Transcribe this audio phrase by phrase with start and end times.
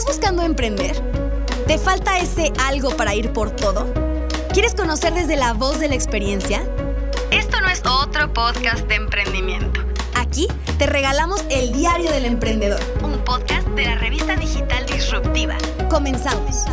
[0.00, 0.96] ¿Estás buscando emprender?
[1.66, 3.92] ¿Te falta ese algo para ir por todo?
[4.50, 6.62] ¿Quieres conocer desde la voz de la experiencia?
[7.30, 9.82] Esto no es otro podcast de emprendimiento.
[10.14, 15.58] Aquí te regalamos el Diario del Emprendedor, un podcast de la revista digital disruptiva.
[15.90, 16.64] Comenzamos.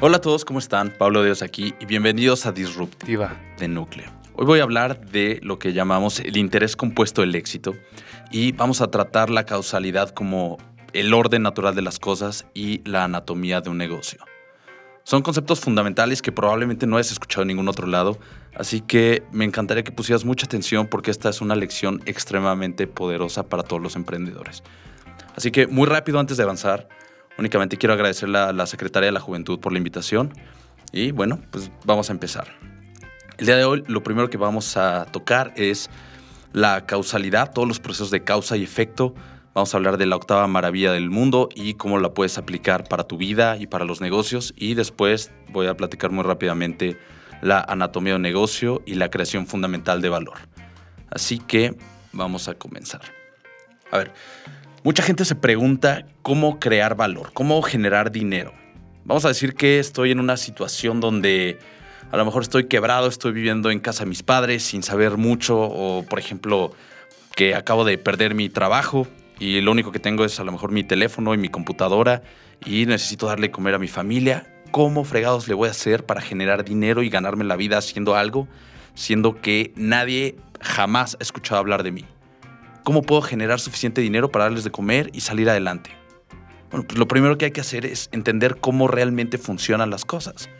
[0.00, 0.88] Hola a todos, ¿cómo están?
[0.96, 4.10] Pablo Dios aquí y bienvenidos a Disruptiva de Núcleo.
[4.32, 7.74] Hoy voy a hablar de lo que llamamos el interés compuesto del éxito
[8.30, 10.56] y vamos a tratar la causalidad como
[10.92, 14.24] el orden natural de las cosas y la anatomía de un negocio.
[15.04, 18.18] Son conceptos fundamentales que probablemente no hayas escuchado en ningún otro lado,
[18.54, 23.48] así que me encantaría que pusieras mucha atención porque esta es una lección extremadamente poderosa
[23.48, 24.62] para todos los emprendedores.
[25.34, 26.88] Así que muy rápido antes de avanzar,
[27.38, 30.34] únicamente quiero agradecerle a la Secretaría de la Juventud por la invitación
[30.92, 32.48] y bueno, pues vamos a empezar.
[33.38, 35.88] El día de hoy lo primero que vamos a tocar es
[36.52, 39.14] la causalidad, todos los procesos de causa y efecto.
[39.58, 43.08] Vamos a hablar de la octava maravilla del mundo y cómo la puedes aplicar para
[43.08, 44.54] tu vida y para los negocios.
[44.56, 46.96] Y después voy a platicar muy rápidamente
[47.42, 50.38] la anatomía de negocio y la creación fundamental de valor.
[51.10, 51.74] Así que
[52.12, 53.00] vamos a comenzar.
[53.90, 54.12] A ver,
[54.84, 58.52] mucha gente se pregunta cómo crear valor, cómo generar dinero.
[59.04, 61.58] Vamos a decir que estoy en una situación donde
[62.12, 65.60] a lo mejor estoy quebrado, estoy viviendo en casa de mis padres sin saber mucho
[65.60, 66.70] o, por ejemplo,
[67.34, 70.72] que acabo de perder mi trabajo y lo único que tengo es a lo mejor
[70.72, 72.22] mi teléfono y mi computadora
[72.64, 74.54] y necesito darle comer a mi familia.
[74.70, 78.48] ¿Cómo fregados le voy a hacer para generar dinero y ganarme la vida haciendo algo,
[78.94, 82.04] siendo que nadie jamás ha escuchado hablar de mí?
[82.82, 85.90] ¿Cómo puedo generar suficiente dinero para darles de comer y salir adelante?
[86.70, 90.50] Bueno, pues lo primero que hay que hacer es entender cómo realmente funcionan las cosas.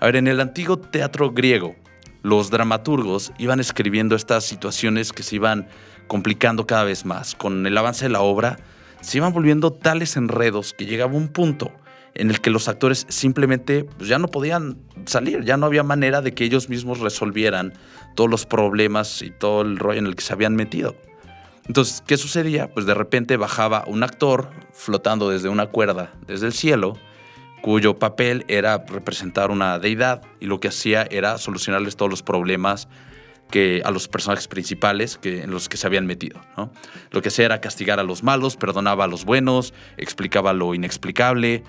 [0.00, 1.76] A ver, en el antiguo teatro griego,
[2.22, 5.68] los dramaturgos iban escribiendo estas situaciones que se iban
[6.10, 7.36] complicando cada vez más.
[7.36, 8.58] Con el avance de la obra,
[9.00, 11.70] se iban volviendo tales enredos que llegaba un punto
[12.14, 16.20] en el que los actores simplemente pues, ya no podían salir, ya no había manera
[16.20, 17.74] de que ellos mismos resolvieran
[18.16, 20.96] todos los problemas y todo el rollo en el que se habían metido.
[21.68, 22.68] Entonces, ¿qué sucedía?
[22.74, 26.94] Pues de repente bajaba un actor flotando desde una cuerda, desde el cielo,
[27.62, 32.88] cuyo papel era representar una deidad y lo que hacía era solucionarles todos los problemas
[33.50, 36.40] que a los personajes principales que, en los que se habían metido.
[37.10, 41.64] Lo que hacía era castigar a los malos, perdonaba a los buenos, explicaba lo inexplicable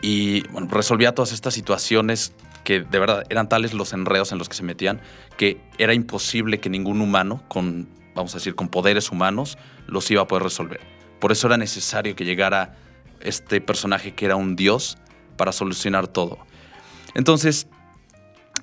[0.00, 2.32] y resolvía todas estas situaciones
[2.64, 5.00] que de verdad eran tales los enredos en los que se metían
[5.36, 10.22] que era imposible que ningún humano con, vamos a decir, con poderes humanos los iba
[10.22, 10.80] a poder resolver.
[11.18, 12.76] Por eso era necesario que llegara
[13.20, 14.98] este personaje que era un dios
[15.36, 16.38] para solucionar todo.
[17.14, 17.68] Entonces,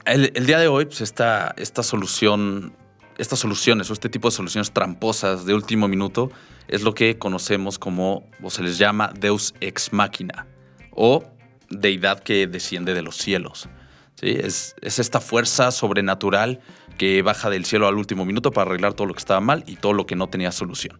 [0.05, 2.73] el, día de hoy, pues esta, esta solución,
[3.17, 6.31] estas soluciones o este tipo de soluciones tramposas de último minuto
[6.67, 10.47] es lo que conocemos como, o se les llama Deus ex machina,
[10.91, 11.23] o
[11.69, 13.69] deidad que desciende de los cielos.
[14.15, 14.35] ¿Sí?
[14.37, 16.59] Es, es esta fuerza sobrenatural
[16.97, 19.77] que baja del cielo al último minuto para arreglar todo lo que estaba mal y
[19.77, 20.97] todo lo que no tenía solución.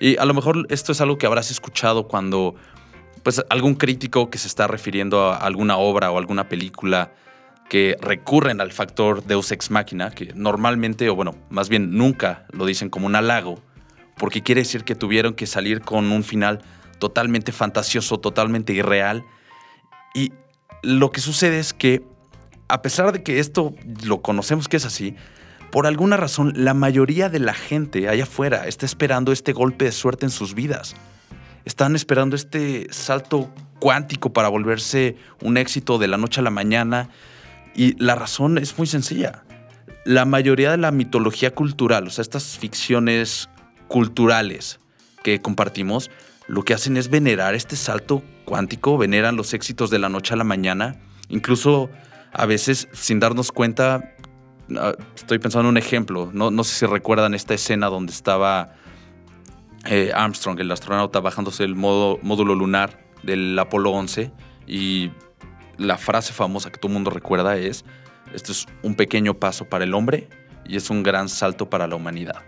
[0.00, 2.54] Y a lo mejor esto es algo que habrás escuchado cuando
[3.22, 7.12] pues algún crítico que se está refiriendo a alguna obra o alguna película
[7.68, 12.66] que recurren al factor Deus ex machina, que normalmente, o bueno, más bien nunca lo
[12.66, 13.60] dicen como un halago,
[14.16, 16.62] porque quiere decir que tuvieron que salir con un final
[16.98, 19.24] totalmente fantasioso, totalmente irreal.
[20.14, 20.32] Y
[20.82, 22.02] lo que sucede es que,
[22.68, 23.74] a pesar de que esto
[24.04, 25.14] lo conocemos que es así,
[25.70, 29.92] por alguna razón la mayoría de la gente allá afuera está esperando este golpe de
[29.92, 30.96] suerte en sus vidas
[31.68, 37.10] están esperando este salto cuántico para volverse un éxito de la noche a la mañana.
[37.78, 39.44] Y la razón es muy sencilla.
[40.04, 43.48] La mayoría de la mitología cultural, o sea, estas ficciones
[43.86, 44.80] culturales
[45.22, 46.10] que compartimos,
[46.48, 50.36] lo que hacen es venerar este salto cuántico, veneran los éxitos de la noche a
[50.36, 50.96] la mañana.
[51.28, 51.88] Incluso
[52.32, 54.12] a veces, sin darnos cuenta,
[54.76, 58.74] ah, estoy pensando en un ejemplo, no, no sé si recuerdan esta escena donde estaba
[59.86, 64.32] eh, Armstrong, el astronauta, bajándose el módulo lunar del Apolo 11
[64.66, 65.12] y
[65.78, 67.84] la frase famosa que todo el mundo recuerda es,
[68.34, 70.28] esto es un pequeño paso para el hombre
[70.66, 72.42] y es un gran salto para la humanidad.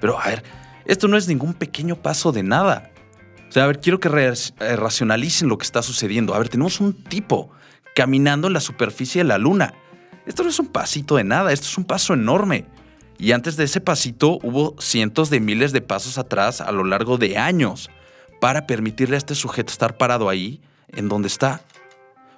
[0.00, 0.42] Pero a ver,
[0.86, 2.90] esto no es ningún pequeño paso de nada.
[3.48, 6.34] O sea, a ver, quiero que eh, racionalicen lo que está sucediendo.
[6.34, 7.50] A ver, tenemos un tipo
[7.94, 9.74] caminando en la superficie de la luna.
[10.26, 12.66] Esto no es un pasito de nada, esto es un paso enorme.
[13.18, 17.16] Y antes de ese pasito hubo cientos de miles de pasos atrás a lo largo
[17.16, 17.90] de años
[18.40, 21.62] para permitirle a este sujeto estar parado ahí, en donde está.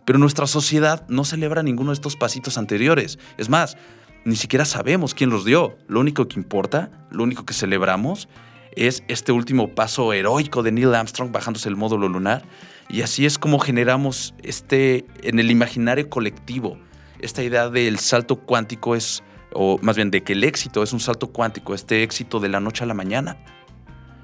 [0.07, 3.19] Pero nuestra sociedad no celebra ninguno de estos pasitos anteriores.
[3.37, 3.77] Es más,
[4.25, 5.77] ni siquiera sabemos quién los dio.
[5.89, 8.29] Lo único que importa, lo único que celebramos,
[8.77, 12.45] es este último paso heroico de Neil Armstrong bajándose el módulo lunar.
[12.89, 16.79] Y así es como generamos este, en el imaginario colectivo,
[17.19, 21.01] esta idea del salto cuántico es, o más bien de que el éxito es un
[21.01, 23.37] salto cuántico, este éxito de la noche a la mañana.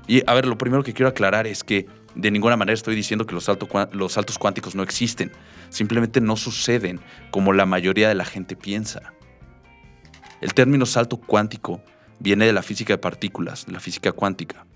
[0.07, 3.27] Y a ver, lo primero que quiero aclarar es que de ninguna manera estoy diciendo
[3.27, 5.33] que los, saltos cuánticos no existen.
[5.71, 7.01] Simplemente no suceden
[7.31, 9.13] como la mayoría de la gente piensa.
[10.41, 11.83] El término salto cuántico
[12.19, 14.67] viene de la física de partículas, la física cuántica,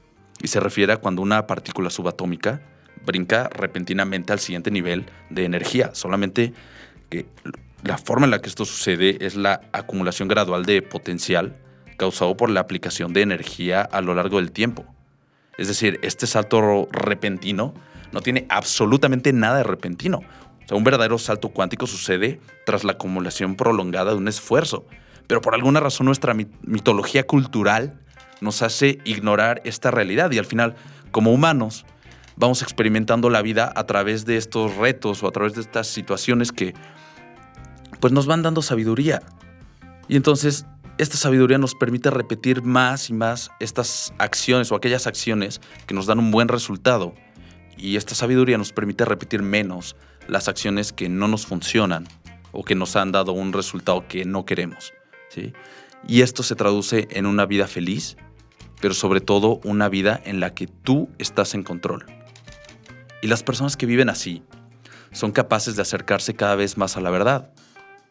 [0.43, 2.63] y se refiere a cuando una partícula subatómica
[3.05, 5.91] brinca repentinamente al siguiente nivel de energía.
[5.95, 6.55] Solamente
[7.83, 11.57] la forma en la que esto sucede es la acumulación gradual de potencial
[11.97, 14.96] causado por la aplicación de energía a lo largo del tiempo.
[15.59, 17.75] Es decir, este salto repentino
[18.13, 20.21] no tiene absolutamente nada de repentino.
[20.71, 24.85] Un verdadero salto cuántico sucede tras la acumulación prolongada de un esfuerzo.
[25.27, 28.01] Pero por alguna razón nuestra mitología cultural
[28.41, 30.75] nos hace ignorar esta realidad y al final,
[31.11, 31.85] como humanos,
[32.37, 36.53] vamos experimentando la vida a través de estos retos o a través de estas situaciones
[36.53, 36.75] que
[38.01, 39.23] pues nos van dando sabiduría.
[40.09, 40.67] Y entonces
[40.99, 46.07] esta sabiduría nos permite repetir más y más estas acciones o aquellas acciones que nos
[46.07, 47.15] dan un buen resultado.
[47.77, 49.95] Y esta sabiduría nos permite repetir menos
[50.27, 52.09] las acciones que no nos funcionan
[52.53, 54.95] o que nos han dado un resultado que no queremos.
[55.29, 55.53] ¿sí?
[56.09, 58.17] Y esto se traduce en una vida feliz,
[58.81, 62.07] pero sobre todo una vida en la que tú estás en control.
[63.21, 64.43] Y las personas que viven así
[65.13, 67.51] son capaces de acercarse cada vez más a la verdad.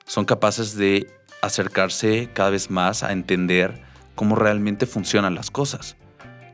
[0.05, 1.07] Son capaces de
[1.41, 3.81] acercarse cada vez más a entender
[4.15, 5.97] cómo realmente funcionan las cosas.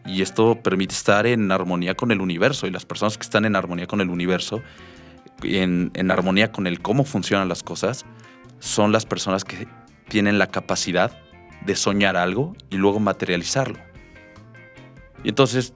[0.06, 2.68] Y esto permite estar en armonía con el universo.
[2.68, 4.62] Y las personas que están en armonía con el universo,
[5.44, 8.06] en, en armonía con el cómo funcionan las cosas,
[8.60, 9.68] son las personas que
[10.10, 11.12] tienen la capacidad
[11.66, 13.78] de soñar algo y luego materializarlo.
[15.24, 15.74] Y entonces,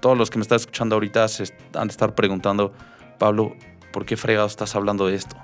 [0.00, 1.44] todos los que me están escuchando ahorita se
[1.74, 2.72] han de estar preguntando,
[3.18, 3.56] Pablo,
[3.92, 5.36] ¿por qué fregado estás hablando de esto?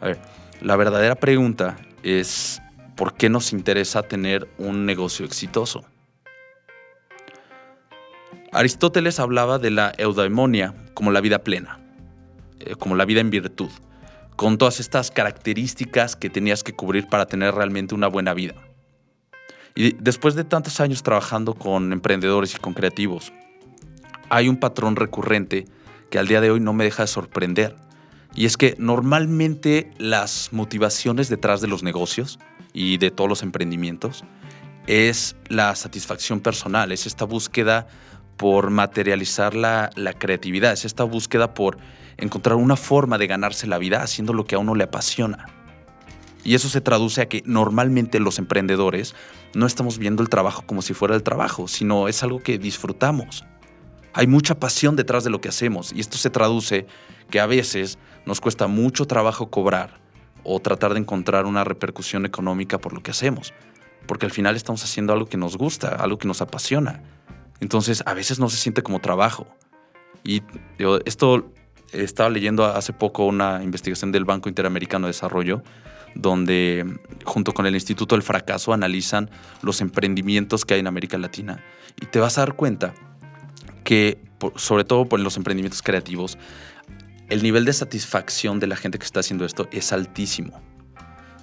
[0.00, 0.18] A ver,
[0.60, 2.62] la verdadera pregunta es
[2.96, 5.84] por qué nos interesa tener un negocio exitoso.
[8.52, 11.80] Aristóteles hablaba de la eudaimonia como la vida plena,
[12.60, 13.70] eh, como la vida en virtud,
[14.36, 18.54] con todas estas características que tenías que cubrir para tener realmente una buena vida.
[19.74, 23.32] Y después de tantos años trabajando con emprendedores y con creativos,
[24.30, 25.66] hay un patrón recurrente
[26.10, 27.74] que al día de hoy no me deja de sorprender.
[28.34, 32.38] Y es que normalmente las motivaciones detrás de los negocios
[32.72, 34.24] y de todos los emprendimientos
[34.86, 37.86] es la satisfacción personal, es esta búsqueda
[38.36, 41.78] por materializar la, creatividad, es esta búsqueda por
[42.16, 45.46] encontrar una forma de ganarse la vida haciendo lo que a uno le apasiona.
[46.42, 49.14] Y eso se traduce a que normalmente los emprendedores
[49.54, 53.44] no estamos viendo el trabajo como si fuera el trabajo, sino es algo que disfrutamos.
[54.12, 56.86] Hay mucha pasión detrás de lo que hacemos y esto se traduce
[57.30, 60.00] que a veces nos cuesta mucho trabajo cobrar
[60.42, 63.54] o tratar de encontrar una repercusión económica por lo que hacemos,
[64.06, 67.02] porque al final estamos haciendo algo que nos gusta, algo que nos apasiona.
[67.60, 69.46] Entonces a veces no se siente como trabajo.
[70.22, 70.42] Y
[71.04, 71.50] esto
[71.92, 75.62] estaba leyendo hace poco una investigación del Banco Interamericano de Desarrollo,
[76.14, 76.86] donde
[77.24, 79.30] junto con el Instituto del Fracaso analizan
[79.62, 81.62] los emprendimientos que hay en América Latina.
[82.00, 82.94] Y te vas a dar cuenta
[83.82, 84.18] que,
[84.56, 86.38] sobre todo por los emprendimientos creativos,
[87.28, 90.62] el nivel de satisfacción de la gente que está haciendo esto es altísimo.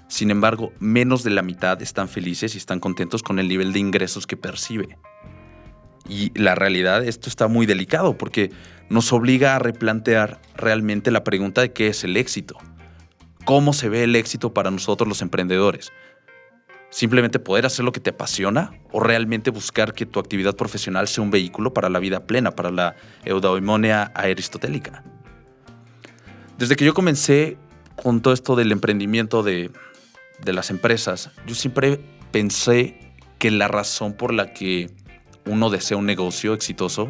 [0.08, 3.80] Sin embargo, menos de la mitad están felices y están contentos con el nivel de
[3.80, 4.98] ingresos que percibe.
[6.08, 8.52] Y la realidad, esto está muy delicado porque
[8.90, 12.58] nos obliga a replantear realmente la pregunta de qué es el éxito.
[13.46, 15.92] ¿Cómo se ve el éxito para nosotros los emprendedores?
[16.90, 21.24] ¿Simplemente poder hacer lo que te apasiona o realmente buscar que tu actividad profesional sea
[21.24, 25.04] un vehículo para la vida plena, para la eudaimonia aristotélica?
[26.62, 27.58] Desde que yo comencé
[28.04, 29.72] con todo esto del emprendimiento de,
[30.46, 32.00] de las empresas, yo siempre
[32.32, 33.00] pensé
[33.40, 34.92] que la razón por la que
[35.48, 37.08] uno desea un negocio exitoso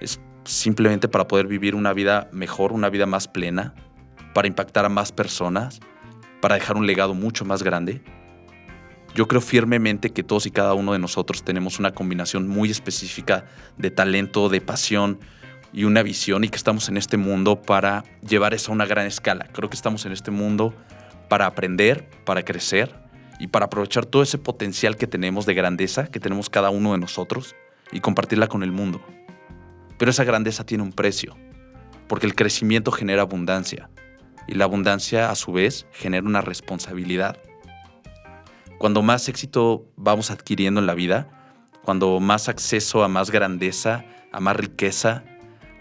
[0.00, 3.74] es simplemente para poder vivir una vida mejor, una vida más plena,
[4.32, 5.80] para impactar a más personas,
[6.40, 8.00] para dejar un legado mucho más grande.
[9.14, 13.44] Yo creo firmemente que todos y cada uno de nosotros tenemos una combinación muy específica
[13.76, 15.20] de talento, de pasión,
[15.72, 19.06] y una visión y que estamos en este mundo para llevar eso a una gran
[19.06, 19.48] escala.
[19.52, 20.74] Creo que estamos en este mundo
[21.28, 22.94] para aprender, para crecer
[23.38, 26.98] y para aprovechar todo ese potencial que tenemos de grandeza, que tenemos cada uno de
[26.98, 27.54] nosotros
[27.92, 29.00] y compartirla con el mundo.
[29.98, 31.36] Pero esa grandeza tiene un precio,
[32.08, 33.90] porque el crecimiento genera abundancia
[34.46, 37.38] y la abundancia a su vez genera una responsabilidad.
[38.78, 41.28] Cuando más éxito vamos adquiriendo en la vida,
[41.82, 45.24] cuando más acceso a más grandeza, a más riqueza,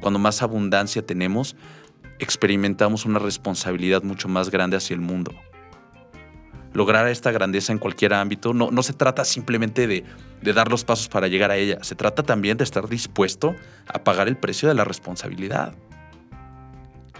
[0.01, 1.55] cuando más abundancia tenemos,
[2.19, 5.33] experimentamos una responsabilidad mucho más grande hacia el mundo.
[6.73, 10.03] Lograr esta grandeza en cualquier ámbito no, no se trata simplemente de,
[10.41, 13.55] de dar los pasos para llegar a ella, se trata también de estar dispuesto
[13.87, 15.73] a pagar el precio de la responsabilidad.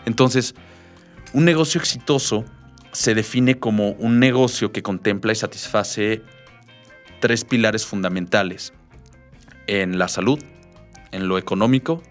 [0.06, 0.54] Entonces,
[1.34, 2.46] un negocio exitoso
[2.92, 6.22] se define como un negocio que contempla y satisface
[7.20, 8.74] tres pilares fundamentales
[9.68, 10.40] en la salud,
[11.12, 12.02] en lo económico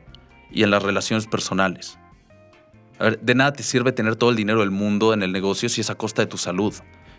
[0.51, 1.99] y en las relaciones personales.
[3.21, 5.91] de nada te sirve tener todo el dinero del mundo en el negocio si es
[5.91, 6.75] a costa de tu salud.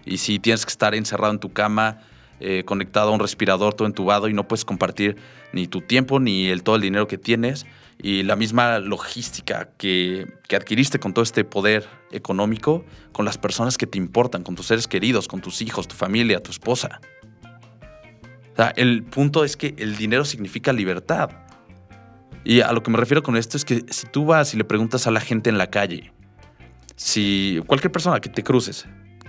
[0.06, 2.00] Y si tienes que estar encerrado en tu cama,
[2.42, 5.18] eh, conectado a un respirador, todo entubado y no puedes compartir
[5.52, 7.66] ni tu tiempo ni el, todo el dinero que tienes
[8.02, 13.78] y la misma logística que, que adquiriste con todo este poder económico con las personas
[13.78, 17.02] que te importan, con tus seres queridos, con tus hijos, tu familia, tu esposa.
[18.76, 21.32] El punto es que el dinero significa libertad.
[22.44, 24.64] Y a lo que me refiero con esto es que si tú vas y le
[24.64, 26.12] preguntas a la gente en la calle,
[26.96, 28.86] si cualquier persona que te cruces,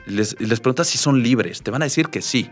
[0.06, 2.50] les, les preguntas si son libres, te van a decir que sí.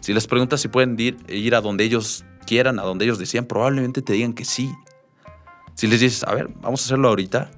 [0.00, 3.44] Si les preguntas si pueden ir, ir a donde ellos quieran, a donde ellos decían,
[3.46, 4.72] probablemente te digan que sí.
[5.74, 7.50] Si les dices, a ver, vamos a hacerlo ahorita,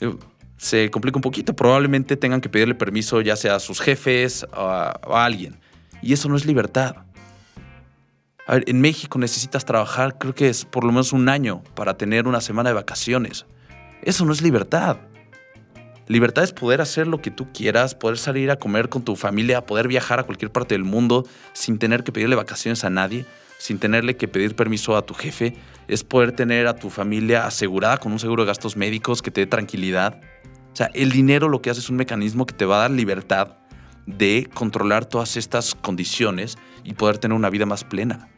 [0.00, 0.14] eh,
[0.58, 1.54] se complica un poquito.
[1.54, 5.58] Probablemente tengan que pedirle permiso ya sea a sus jefes o a, a alguien.
[6.02, 6.96] Y eso no es libertad.
[8.46, 11.96] A ver, en México necesitas trabajar, creo que es por lo menos un año para
[11.96, 13.46] tener una semana de vacaciones.
[14.02, 14.96] Eso no es libertad.
[16.08, 19.64] Libertad es poder hacer lo que tú quieras, poder salir a comer con tu familia,
[19.64, 23.24] poder viajar a cualquier parte del mundo sin tener que pedirle vacaciones a nadie,
[23.58, 25.54] sin tenerle que pedir permiso a tu jefe.
[25.86, 29.42] Es poder tener a tu familia asegurada con un seguro de gastos médicos que te
[29.42, 30.20] dé tranquilidad.
[30.72, 32.90] O sea, el dinero lo que hace es un mecanismo que te va a dar
[32.90, 33.61] libertad
[34.06, 38.28] de controlar todas estas condiciones y poder tener una vida más plena.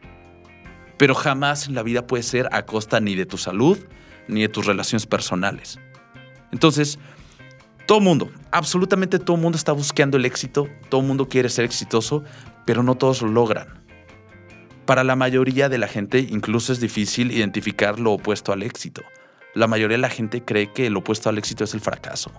[0.97, 3.77] Pero jamás la vida puede ser a costa ni de tu salud
[4.27, 5.79] ni de tus relaciones personales.
[6.51, 6.99] Entonces,
[7.85, 12.23] todo mundo, absolutamente todo mundo está buscando el éxito, todo mundo quiere ser exitoso,
[12.65, 13.67] pero no todos lo logran.
[14.85, 19.01] Para la mayoría de la gente incluso es difícil identificar lo opuesto al éxito.
[19.53, 22.31] La mayoría de la gente cree que lo opuesto al éxito es el fracaso.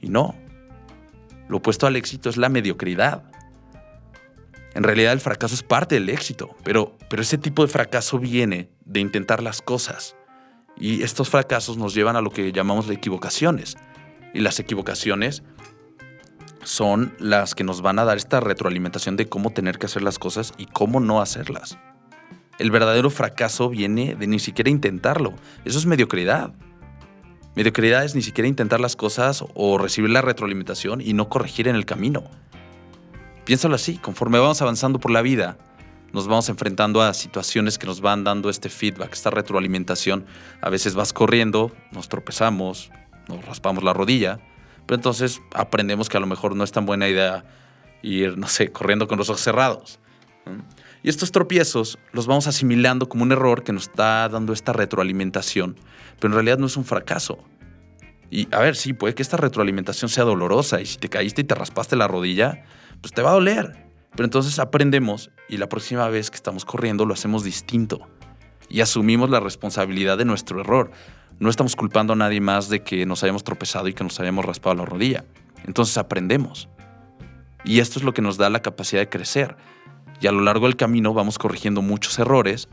[0.00, 0.34] Y no.
[1.48, 3.24] Lo opuesto al éxito es la mediocridad.
[4.74, 8.70] En realidad el fracaso es parte del éxito, pero, pero ese tipo de fracaso viene
[8.84, 10.16] de intentar las cosas.
[10.76, 13.76] Y estos fracasos nos llevan a lo que llamamos equivocaciones.
[14.32, 15.44] Y las equivocaciones
[16.64, 20.18] son las que nos van a dar esta retroalimentación de cómo tener que hacer las
[20.18, 21.78] cosas y cómo no hacerlas.
[22.58, 25.34] El verdadero fracaso viene de ni siquiera intentarlo.
[25.64, 26.52] Eso es mediocridad.
[27.54, 31.76] Mediocridad es ni siquiera intentar las cosas o recibir la retroalimentación y no corregir en
[31.76, 32.24] el camino.
[33.44, 35.56] Piénsalo así, conforme vamos avanzando por la vida,
[36.14, 40.24] nos vamos enfrentando a situaciones que nos van dando este feedback, esta retroalimentación.
[40.60, 42.90] A veces vas corriendo, nos tropezamos,
[43.28, 44.38] nos raspamos la rodilla,
[44.86, 47.44] pero entonces aprendemos que a lo mejor no es tan buena idea
[48.02, 49.98] ir, no sé, corriendo con los ojos cerrados.
[51.04, 55.76] Y estos tropiezos los vamos asimilando como un error que nos está dando esta retroalimentación,
[56.18, 57.44] pero en realidad no es un fracaso.
[58.30, 61.44] Y a ver, sí, puede que esta retroalimentación sea dolorosa y si te caíste y
[61.44, 62.64] te raspaste la rodilla,
[63.02, 63.84] pues te va a doler.
[64.12, 68.08] Pero entonces aprendemos y la próxima vez que estamos corriendo lo hacemos distinto
[68.70, 70.90] y asumimos la responsabilidad de nuestro error.
[71.38, 74.46] No estamos culpando a nadie más de que nos hayamos tropezado y que nos hayamos
[74.46, 75.26] raspado la rodilla.
[75.66, 76.70] Entonces aprendemos.
[77.62, 79.56] Y esto es lo que nos da la capacidad de crecer.
[80.20, 82.68] Y a lo largo del camino vamos corrigiendo muchos errores,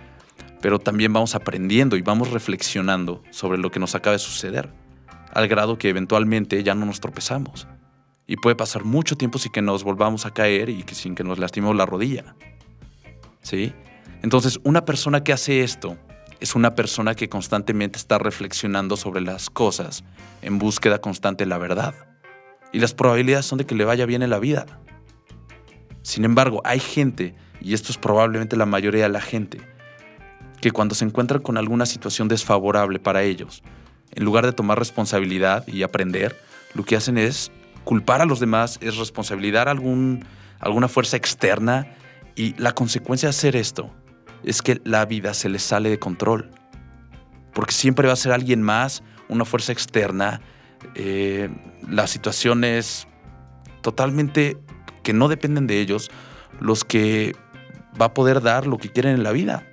[0.62, 4.69] pero también vamos aprendiendo y vamos reflexionando sobre lo que nos acaba de suceder,
[5.33, 7.67] al grado que eventualmente ya no nos tropezamos.
[8.27, 11.39] Y puede pasar mucho tiempo sin que nos volvamos a caer y sin que nos
[11.39, 12.36] lastimemos la rodilla.
[13.41, 13.74] ¿Sí?
[14.21, 15.98] Entonces, una persona que hace esto
[16.39, 20.03] es una persona que constantemente está reflexionando sobre las cosas
[20.41, 21.93] en búsqueda constante de la verdad.
[22.71, 24.65] Y las probabilidades son de que le vaya bien en la vida.
[26.01, 29.62] Sin embargo, hay gente, y esto es probablemente la mayoría de la gente,
[30.60, 33.63] que cuando se encuentran con alguna situación desfavorable para ellos,
[34.13, 36.36] en lugar de tomar responsabilidad y aprender,
[36.74, 37.51] lo que hacen es
[37.84, 40.25] culpar a los demás, es responsabilizar a algún,
[40.60, 41.88] alguna fuerza externa
[42.36, 43.91] y la consecuencia de hacer esto
[44.43, 46.50] es que la vida se les sale de control.
[47.53, 50.41] Porque siempre va a ser alguien más, una fuerza externa,
[50.96, 51.50] eh,
[51.88, 53.08] las situaciones
[53.81, 54.58] totalmente
[55.03, 56.12] que no dependen de ellos,
[56.60, 57.36] los que
[58.00, 59.67] va a poder dar lo que quieren en la vida.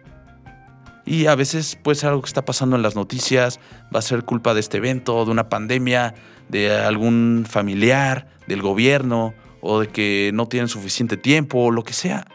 [1.05, 3.61] Y a veces puede ser algo que está pasando en las noticias,
[3.95, 6.15] va a ser culpa de este evento, de una pandemia,
[6.49, 11.95] de algún familiar, del gobierno, o de que no tienen suficiente tiempo, o lo que
[11.95, 12.27] sea.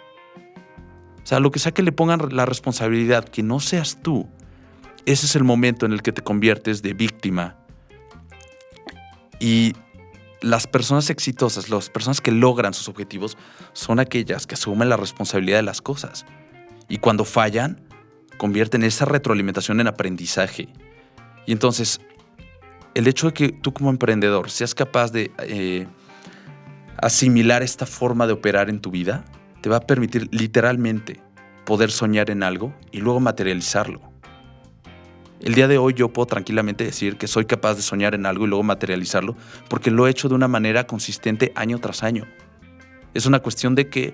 [1.23, 4.27] O sea, lo que sea que le pongan la responsabilidad, que no seas tú,
[5.05, 7.55] ese es el momento en el que te conviertes de víctima.
[9.39, 9.73] Y
[10.43, 13.37] las personas exitosas, las personas que logran sus objetivos,
[13.71, 16.25] son aquellas que asumen la responsabilidad de las cosas.
[16.89, 17.81] Y cuando fallan,
[18.37, 20.67] convierten esa retroalimentación en aprendizaje.
[21.45, 22.01] Y entonces,
[22.93, 25.87] el hecho de que tú como emprendedor seas capaz de eh,
[26.97, 29.23] asimilar esta forma de operar en tu vida,
[29.61, 31.21] te va a permitir literalmente
[31.65, 34.12] poder soñar en algo y luego materializarlo.
[35.43, 38.45] El día de hoy yo puedo tranquilamente decir que soy capaz de soñar en algo
[38.45, 39.35] y luego materializarlo
[39.67, 42.25] porque lo he hecho de una manera consistente año tras año.
[43.13, 44.13] Es una cuestión de que,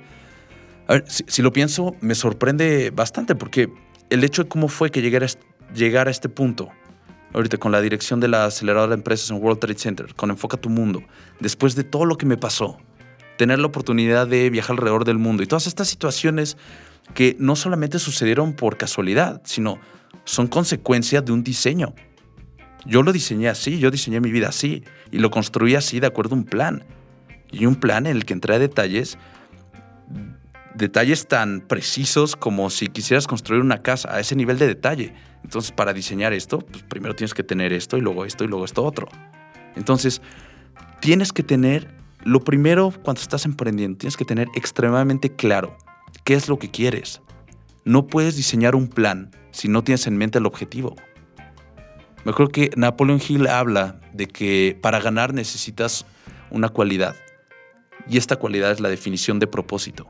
[0.88, 3.72] a ver, si, lo pienso, me sorprende bastante porque
[4.10, 5.28] el hecho de cómo fue que llegara,
[5.76, 6.70] llegar a este punto,
[7.32, 10.58] ahorita con la dirección de la aceleradora de empresas en World Trade Center, con Enfoca
[10.58, 11.04] tu Mundo,
[11.40, 12.80] después de todo lo que me pasó,
[13.38, 16.58] tener la oportunidad de viajar alrededor del mundo y todas estas situaciones
[17.14, 19.80] que no solamente sucedieron por casualidad, sino
[20.30, 21.96] son consecuencia de un diseño.
[22.86, 26.36] Yo lo diseñé así, yo diseñé mi vida así y lo construí así de acuerdo
[26.36, 26.84] a un plan.
[27.52, 29.18] Y un plan en el que entré detalles
[30.76, 35.14] detalles tan precisos como si quisieras construir una casa, a ese nivel de detalle.
[35.44, 38.66] Entonces, para diseñar esto, pues primero tienes que tener esto y luego esto y luego
[38.66, 39.10] esto otro.
[39.76, 40.22] Entonces,
[41.02, 41.94] tienes que tener,
[42.24, 45.76] lo primero cuando estás emprendiendo, tienes que tener extremadamente claro
[46.24, 47.20] qué es lo que quieres.
[47.90, 50.96] No puedes diseñar un plan si no tienes en mente el objetivo.
[52.24, 56.06] Me creo que Napoleon Hill habla de que para ganar necesitas
[56.52, 57.16] una cualidad.
[58.08, 60.08] Y esta cualidad es la definición de propósito.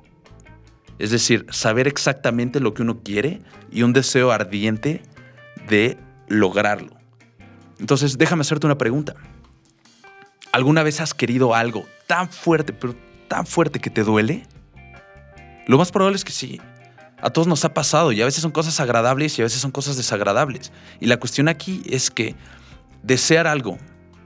[0.98, 5.02] Es decir, saber exactamente lo que uno quiere y un deseo ardiente
[5.70, 6.98] de lograrlo.
[7.80, 9.16] Entonces, déjame hacerte una pregunta.
[10.52, 12.94] ¿Alguna vez has querido algo tan fuerte, pero
[13.30, 14.44] tan fuerte que te duele?
[15.66, 16.60] Lo más probable es que sí.
[17.22, 19.72] A todos nos ha pasado y a veces son cosas agradables y a veces son
[19.72, 20.72] cosas desagradables.
[21.00, 22.36] Y la cuestión aquí es que
[23.04, 23.78] desear algo,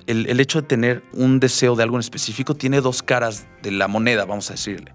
[0.06, 3.88] el, hecho de tener un deseo de algo en específico, tiene dos caras de la
[3.88, 4.94] moneda, vamos a decirle.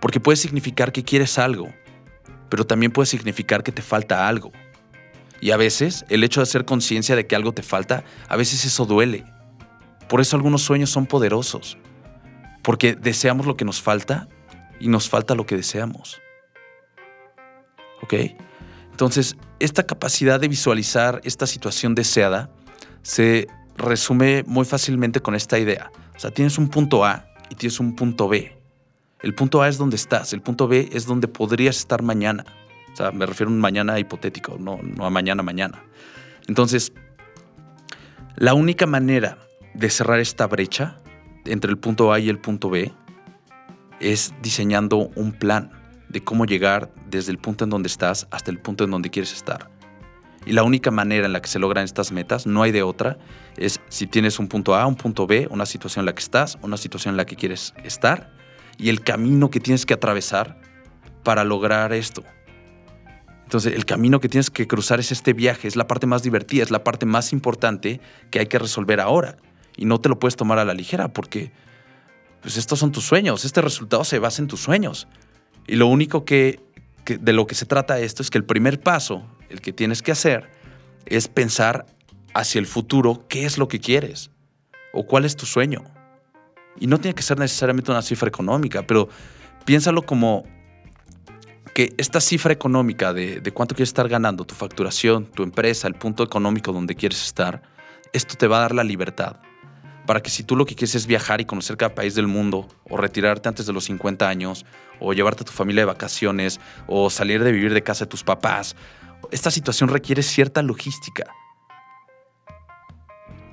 [0.00, 1.68] Porque puede significar que quieres algo,
[2.48, 4.52] pero también puede significar que te falta algo.
[5.40, 8.64] Y a veces el hecho de hacer conciencia de que algo te falta, a veces
[8.64, 9.24] eso duele.
[10.08, 11.76] Por eso algunos sueños son poderosos.
[12.62, 14.28] Porque deseamos lo que nos falta
[14.80, 16.20] y nos falta lo que deseamos.
[18.90, 22.50] Entonces, esta capacidad de visualizar esta situación deseada
[23.02, 25.90] se resume muy fácilmente con esta idea.
[26.16, 28.56] O sea, tienes un punto A y tienes un punto B.
[29.20, 32.44] El punto A es donde estás, el punto B es donde podrías estar mañana.
[32.92, 35.82] O sea, me refiero a un mañana hipotético, no, no a mañana, mañana.
[36.48, 36.92] Entonces,
[38.36, 39.38] la única manera
[39.74, 40.96] de cerrar esta brecha
[41.44, 42.92] entre el punto A y el punto B
[44.00, 45.70] es diseñando un plan
[46.08, 49.32] de cómo llegar desde el punto en donde estás hasta el punto en donde quieres
[49.32, 49.70] estar.
[50.44, 53.18] Y la única manera en la que se logran estas metas, no hay de otra,
[53.56, 56.56] es si tienes un punto A, un punto B, una situación en la que estás,
[56.62, 58.32] una situación en la que quieres estar
[58.78, 60.60] y el camino que tienes que atravesar
[61.24, 62.22] para lograr esto.
[63.42, 66.62] Entonces, el camino que tienes que cruzar es este viaje, es la parte más divertida,
[66.62, 69.36] es la parte más importante que hay que resolver ahora.
[69.76, 71.52] Y no te lo puedes tomar a la ligera porque
[72.40, 75.08] pues estos son tus sueños, este resultado se basa en tus sueños.
[75.66, 76.60] Y lo único que,
[77.14, 80.12] de lo que se trata esto es que el primer paso, el que tienes que
[80.12, 80.50] hacer,
[81.06, 81.86] es pensar
[82.34, 84.30] hacia el futuro qué es lo que quieres
[84.92, 85.84] o cuál es tu sueño.
[86.78, 89.08] Y no tiene que ser necesariamente una cifra económica, pero
[89.64, 90.44] piénsalo como
[91.74, 96.24] que esta cifra económica de, cuánto quieres estar ganando, tu facturación, tu empresa, el punto
[96.24, 97.62] económico donde quieres estar,
[98.12, 99.36] esto te va a dar la libertad
[100.06, 102.68] para que si tú lo que quieres es viajar y conocer cada país del mundo,
[102.88, 104.64] o retirarte antes de los 50 años,
[105.00, 108.24] o llevarte a tu familia de vacaciones, o salir de vivir de casa de tus
[108.24, 108.76] papás,
[109.30, 111.24] esta situación requiere cierta logística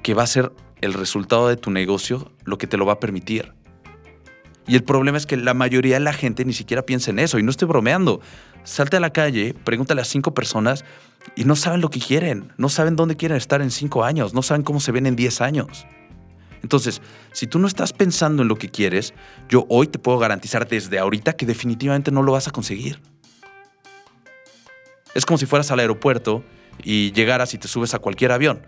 [0.03, 0.51] que va a ser
[0.81, 3.53] el resultado de tu negocio lo que te lo va a permitir.
[4.67, 7.37] Y el problema es que la mayoría de la gente ni siquiera piensa en eso.
[7.37, 8.21] Y no estoy bromeando.
[8.63, 10.85] Salte a la calle, pregúntale a cinco personas
[11.35, 12.53] y no saben lo que quieren.
[12.57, 14.33] No saben dónde quieren estar en cinco años.
[14.33, 15.85] No saben cómo se ven en diez años.
[16.63, 17.01] Entonces,
[17.33, 19.13] si tú no estás pensando en lo que quieres,
[19.49, 23.01] yo hoy te puedo garantizar desde ahorita que definitivamente no lo vas a conseguir.
[25.13, 26.43] Es como si fueras al aeropuerto
[26.81, 28.65] y llegaras y te subes a cualquier avión.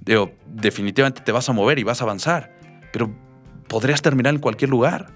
[0.00, 2.54] Digo, definitivamente te vas a mover y vas a avanzar,
[2.92, 3.10] pero
[3.68, 5.08] podrías terminar en cualquier lugar.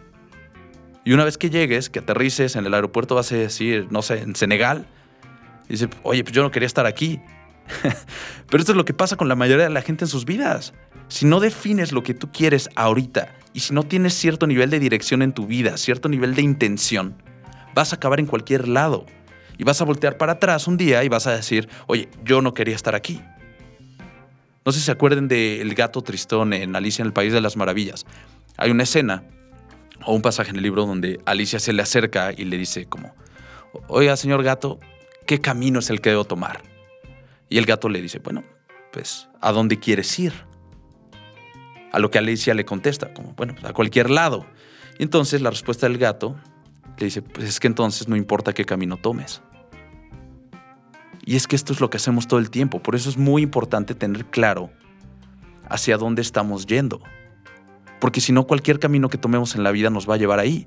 [1.04, 4.20] Y una vez que llegues, que aterrices en el aeropuerto, vas a decir, no sé,
[4.20, 4.86] en Senegal,
[5.68, 7.20] y dices, oye, pues yo no quería estar aquí.
[8.48, 10.74] pero esto es lo que pasa con la mayoría de la gente en sus vidas.
[11.08, 14.78] Si no defines lo que tú quieres ahorita y si no tienes cierto nivel de
[14.78, 17.22] dirección en tu vida, cierto nivel de intención,
[17.74, 19.06] vas a acabar en cualquier lado.
[19.56, 22.54] Y vas a voltear para atrás un día y vas a decir, oye, yo no
[22.54, 23.20] quería estar aquí.
[24.64, 27.56] No sé si se acuerden del gato tristón en Alicia en el País de las
[27.56, 28.06] Maravillas.
[28.56, 29.24] Hay una escena
[30.04, 33.14] o un pasaje en el libro donde Alicia se le acerca y le dice como,
[33.88, 34.78] oiga, señor gato,
[35.26, 36.62] ¿qué camino es el que debo tomar?
[37.48, 38.44] Y el gato le dice, bueno,
[38.92, 40.32] pues, ¿a dónde quieres ir?
[41.92, 44.46] A lo que Alicia le contesta, como, bueno, pues, a cualquier lado.
[44.98, 46.36] Y entonces la respuesta del gato
[46.98, 49.42] le dice, pues es que entonces no importa qué camino tomes.
[51.24, 53.42] Y es que esto es lo que hacemos todo el tiempo, por eso es muy
[53.42, 54.70] importante tener claro
[55.68, 57.00] hacia dónde estamos yendo.
[58.00, 60.66] Porque si no, cualquier camino que tomemos en la vida nos va a llevar ahí.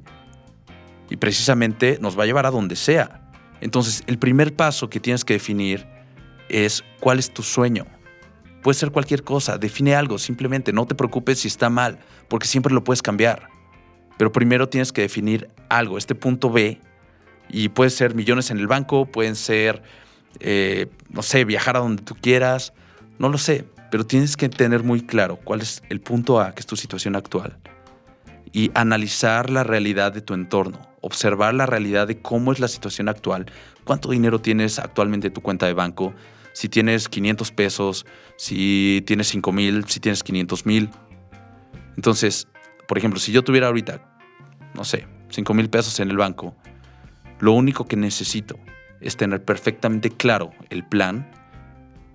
[1.10, 3.32] Y precisamente nos va a llevar a donde sea.
[3.60, 5.88] Entonces, el primer paso que tienes que definir
[6.52, 7.86] es cuál es tu sueño.
[8.62, 12.74] Puede ser cualquier cosa, define algo, simplemente no te preocupes si está mal, porque siempre
[12.74, 13.50] lo puedes cambiar.
[14.18, 16.80] Pero primero tienes que definir algo, este punto B,
[17.50, 19.82] y puede ser millones en el banco, pueden ser,
[20.40, 22.74] eh, no sé, viajar a donde tú quieras,
[23.18, 26.60] no lo sé, pero tienes que tener muy claro cuál es el punto A, que
[26.60, 27.58] es tu situación actual,
[28.54, 33.10] y analizar la realidad de tu entorno, observar la realidad de cómo es la situación
[33.10, 33.48] actual,
[33.84, 36.14] cuánto dinero tienes actualmente en tu cuenta de banco,
[36.54, 38.06] si tienes 500 pesos,
[38.38, 40.90] si tienes 5 mil, si tienes 500 mil.
[41.96, 42.48] Entonces,
[42.88, 44.18] por ejemplo, si yo tuviera ahorita,
[44.74, 46.56] no sé, 5 mil pesos en el banco,
[47.40, 48.60] lo único que necesito
[49.00, 51.32] es tener perfectamente claro el plan,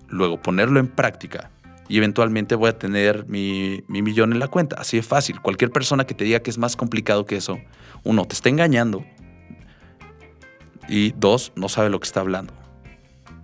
[0.07, 1.51] luego ponerlo en práctica
[1.89, 4.77] y eventualmente voy a tener mi, mi, millón en la cuenta.
[4.79, 5.41] Así de fácil.
[5.41, 7.59] Cualquier persona que te diga que es más complicado que eso,
[8.03, 9.05] uno, te está engañando
[10.87, 12.53] y dos, no sabe lo que está hablando.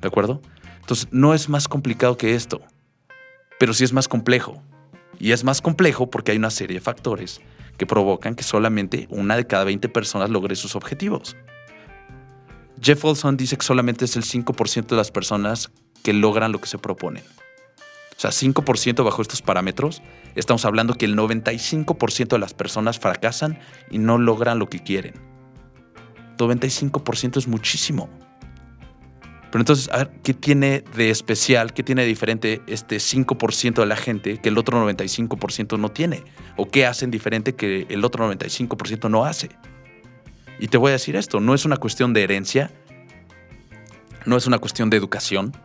[0.02, 0.42] ¿De acuerdo?
[0.84, 2.62] Entonces, no es más complicado que esto,
[3.58, 4.62] pero sí es más complejo.
[5.18, 7.40] Y es más complejo porque hay una serie de factores
[7.78, 11.38] que provocan que solamente una de cada 20 personas logre sus objetivos.
[12.82, 15.72] Jeff Olson dice que solamente es el 5% de las personas
[16.04, 17.24] que logran lo que se proponen.
[18.18, 20.02] O sea, 5% bajo estos parámetros,
[20.36, 25.14] estamos hablando que el 95% de las personas fracasan y no logran lo que quieren.
[26.38, 28.10] 95% es muchísimo.
[29.54, 33.86] Pero entonces, a ver, ¿qué tiene de especial, qué tiene de diferente este 5% de
[33.86, 36.24] la gente que el otro 95% no tiene?
[36.58, 39.50] ¿O qué hacen diferente que el otro 95% no hace?
[40.58, 42.72] Y te voy a decir esto, no es una cuestión de herencia,
[44.26, 45.56] no es una cuestión de educación,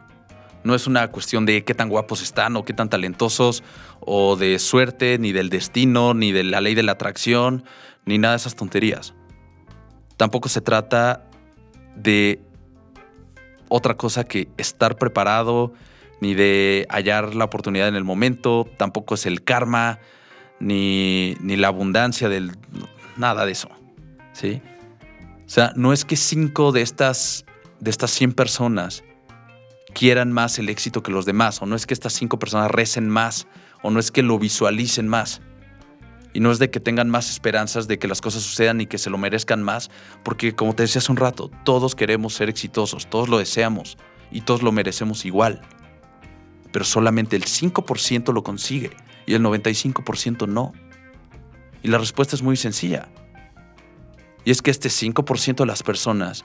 [0.65, 3.65] no es una cuestión de qué tan guapos están o qué tan talentosos,
[4.01, 7.65] o de suerte, ni del destino, ni de la ley de la atracción,
[8.05, 9.15] ni nada de esas tonterías.
[10.19, 11.25] Tampoco se trata
[11.97, 12.43] de
[13.69, 15.73] otra cosa que estar preparado,
[16.21, 19.99] ni de hallar la oportunidad en el momento, tampoco es el karma,
[20.61, 22.53] ni, ni la abundancia del...
[23.17, 23.69] nada de eso.
[24.33, 24.61] ¿Sí?
[25.47, 27.45] O sea, no es que cinco de estas,
[27.81, 29.05] de estas 100 personas
[29.95, 33.09] quieran más el éxito que los demás, o no es que estas cinco personas recen
[33.09, 33.47] más,
[33.83, 35.41] o no es que lo visualicen más.
[36.39, 38.99] Y no es de que tengan más esperanzas de que las cosas sucedan y que
[38.99, 39.91] se lo merezcan más,
[40.23, 43.99] porque como te decía hace un rato, todos queremos ser exitosos, todos lo deseamos
[44.31, 45.63] y todos lo merecemos igual.
[46.71, 48.93] Pero solamente el 5% lo consigue
[49.27, 50.75] y el 95% no.
[51.83, 53.09] Y la respuesta es muy sencilla.
[54.45, 56.45] Y es que este 5% de las personas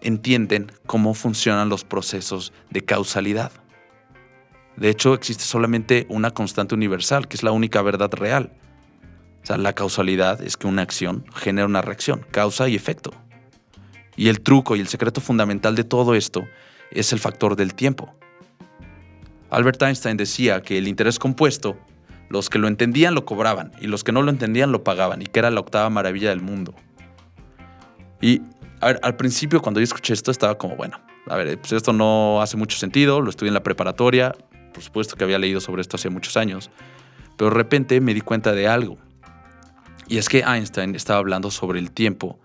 [0.00, 3.52] entienden cómo funcionan los procesos de causalidad.
[4.78, 8.50] De hecho, existe solamente una constante universal, que es la única verdad real.
[9.46, 13.12] O sea, la causalidad es que una acción genera una reacción, causa y efecto.
[14.16, 16.48] Y el truco y el secreto fundamental de todo esto
[16.90, 18.12] es el factor del tiempo.
[19.50, 21.76] Albert Einstein decía que el interés compuesto,
[22.28, 25.26] los que lo entendían lo cobraban y los que no lo entendían lo pagaban y
[25.26, 26.74] que era la octava maravilla del mundo.
[28.20, 28.42] Y
[28.80, 32.56] al principio cuando yo escuché esto estaba como, bueno, a ver, pues esto no hace
[32.56, 34.34] mucho sentido, lo estudié en la preparatoria,
[34.74, 36.68] por supuesto que había leído sobre esto hace muchos años,
[37.36, 39.05] pero de repente me di cuenta de algo.
[40.08, 42.38] Y es que Einstein estaba hablando sobre el tiempo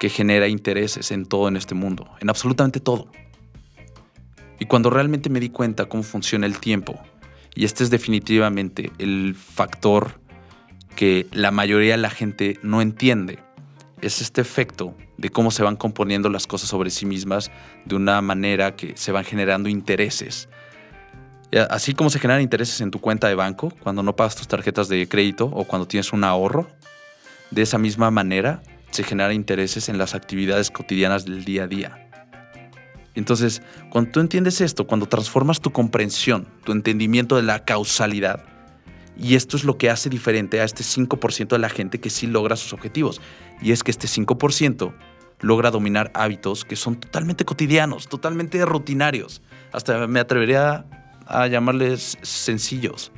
[0.00, 3.08] que genera intereses en todo en este mundo, en absolutamente todo.
[4.58, 7.00] Y cuando realmente me di cuenta cómo funciona el tiempo,
[7.54, 10.20] y este es definitivamente el factor
[10.96, 13.38] que la mayoría de la gente no entiende,
[14.00, 17.50] es este efecto de cómo se van componiendo las cosas sobre sí mismas
[17.84, 20.48] de una manera que se van generando intereses.
[21.70, 24.88] Así como se generan intereses en tu cuenta de banco cuando no pagas tus tarjetas
[24.88, 26.68] de crédito o cuando tienes un ahorro,
[27.50, 32.10] de esa misma manera se generan intereses en las actividades cotidianas del día a día.
[33.14, 38.44] Entonces, cuando tú entiendes esto, cuando transformas tu comprensión, tu entendimiento de la causalidad,
[39.16, 42.26] y esto es lo que hace diferente a este 5% de la gente que sí
[42.26, 43.20] logra sus objetivos.
[43.62, 44.92] Y es que este 5%
[45.40, 49.40] logra dominar hábitos que son totalmente cotidianos, totalmente rutinarios.
[49.72, 50.84] Hasta me atrevería
[51.26, 53.12] a llamarles sencillos.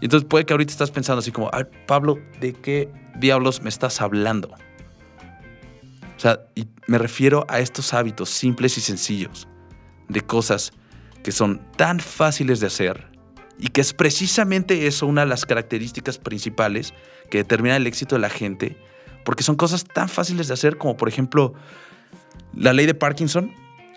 [0.00, 1.50] Y entonces puede que ahorita estás pensando así como,
[1.86, 4.48] Pablo, ¿de qué diablos me estás hablando?
[6.16, 9.48] O sea, y me refiero a estos hábitos simples y sencillos,
[10.08, 10.72] de cosas
[11.22, 13.06] que son tan fáciles de hacer
[13.58, 16.94] y que es precisamente eso una de las características principales
[17.30, 18.76] que determina el éxito de la gente,
[19.24, 21.54] porque son cosas tan fáciles de hacer como por ejemplo
[22.54, 23.52] la ley de Parkinson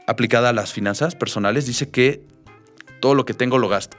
[0.07, 2.25] aplicada a las finanzas personales dice que
[2.99, 3.97] todo lo que tengo lo gasto.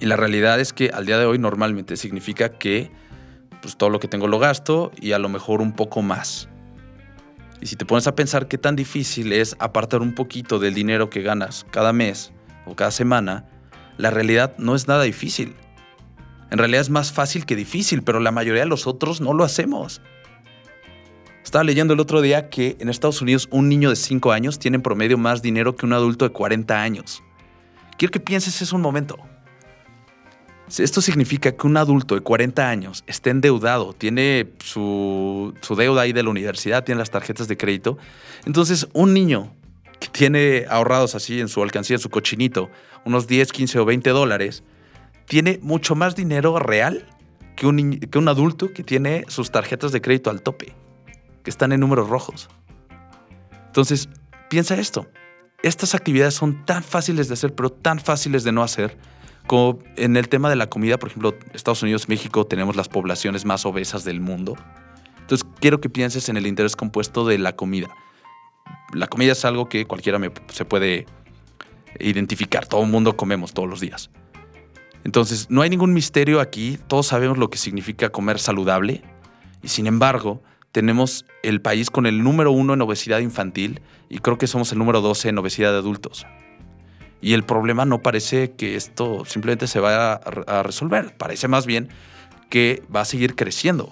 [0.00, 2.90] Y la realidad es que al día de hoy normalmente significa que
[3.60, 6.48] pues, todo lo que tengo lo gasto y a lo mejor un poco más.
[7.60, 11.08] Y si te pones a pensar qué tan difícil es apartar un poquito del dinero
[11.08, 12.32] que ganas cada mes
[12.66, 13.46] o cada semana,
[13.98, 15.54] la realidad no es nada difícil.
[16.50, 19.44] En realidad es más fácil que difícil, pero la mayoría de los otros no lo
[19.44, 20.02] hacemos.
[21.44, 24.76] Estaba leyendo el otro día que en Estados Unidos un niño de 5 años tiene
[24.76, 27.22] en promedio más dinero que un adulto de 40 años.
[28.02, 29.16] Quiero que pienses eso un momento.
[30.76, 36.24] Esto significa que un adulto de 40 años esté endeudado, tiene su, deuda ahí de
[36.24, 37.98] la universidad, tiene las tarjetas de crédito.
[38.44, 39.54] Entonces, un niño
[40.00, 42.70] que tiene ahorrados así en su alcancía, en su cochinito,
[43.04, 44.64] unos 10, 15 o 20 dólares,
[45.28, 47.06] tiene mucho más dinero real
[47.54, 50.74] que un adulto que tiene sus tarjetas de crédito al tope,
[51.44, 52.48] que están en números rojos.
[53.68, 54.08] Entonces,
[54.48, 55.06] piensa esto.
[55.62, 58.96] Estas actividades son tan fáciles de hacer, pero tan fáciles de no hacer,
[59.46, 63.44] como en el tema de la comida, por ejemplo, Estados Unidos, México, tenemos las poblaciones
[63.44, 64.56] más obesas del mundo.
[65.20, 67.88] Entonces, quiero que pienses en el interés compuesto de la comida.
[68.92, 71.06] La comida es algo que cualquiera se puede
[71.98, 72.66] identificar.
[72.66, 74.10] Todo el mundo comemos todos los días.
[75.04, 76.78] Entonces, no hay ningún misterio aquí.
[76.86, 79.02] Todos sabemos lo que significa comer saludable.
[79.62, 80.42] Y sin embargo,
[80.72, 84.78] tenemos el país con el número uno en obesidad infantil y creo que somos el
[84.78, 86.26] número 12 en obesidad de adultos.
[87.20, 91.88] Y el problema no parece que esto simplemente se vaya a, resolver, parece más bien
[92.50, 93.90] que va a seguir creciendo.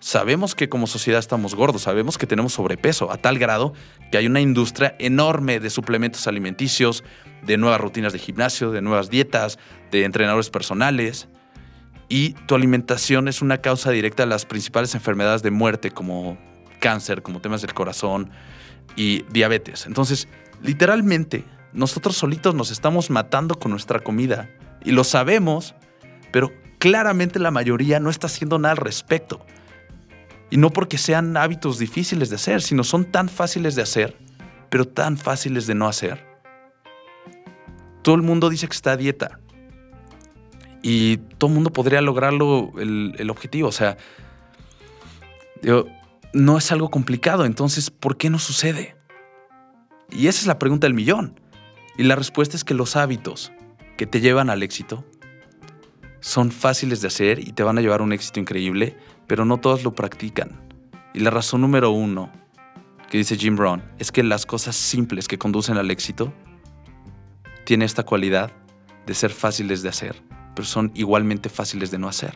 [0.00, 3.74] Sabemos que como sociedad estamos gordos, sabemos que tenemos sobrepeso, a tal grado
[4.10, 7.04] que hay una industria enorme de suplementos alimenticios,
[7.42, 9.58] de nuevas rutinas de gimnasio, de nuevas dietas,
[9.90, 11.28] de entrenadores personales.
[12.08, 16.38] Y tu alimentación es una causa directa de las principales enfermedades de muerte como
[16.80, 18.30] cáncer, como temas del corazón
[18.96, 19.86] y diabetes.
[19.86, 20.28] Entonces,
[20.62, 24.48] literalmente, nosotros solitos nos estamos matando con nuestra comida
[24.84, 25.74] y lo sabemos,
[26.32, 29.44] pero claramente la mayoría no está haciendo nada al respecto.
[30.50, 34.16] Y no porque sean hábitos difíciles de hacer, sino son tan fáciles de hacer,
[34.70, 36.26] pero tan fáciles de no hacer.
[38.02, 39.40] Todo el mundo dice que está a dieta.
[40.82, 43.68] Y todo el mundo podría lograrlo el, objetivo.
[43.68, 43.96] O sea,
[46.32, 47.44] no es algo complicado.
[47.44, 48.96] Entonces, ¿por qué no sucede?
[50.10, 51.38] Y esa es la pregunta del millón.
[51.96, 53.52] Y la respuesta es que los hábitos
[53.96, 55.04] que te llevan al éxito
[56.20, 59.58] son fáciles de hacer y te van a llevar a un éxito increíble, pero no
[59.58, 60.60] todos lo practican.
[61.14, 62.30] Y la razón número uno
[63.10, 66.32] que dice Jim Brown es que las cosas simples que conducen al éxito
[67.64, 68.52] tienen esta cualidad
[69.06, 70.22] de ser fáciles de hacer,
[70.58, 72.34] pero son igualmente fáciles de no hacer.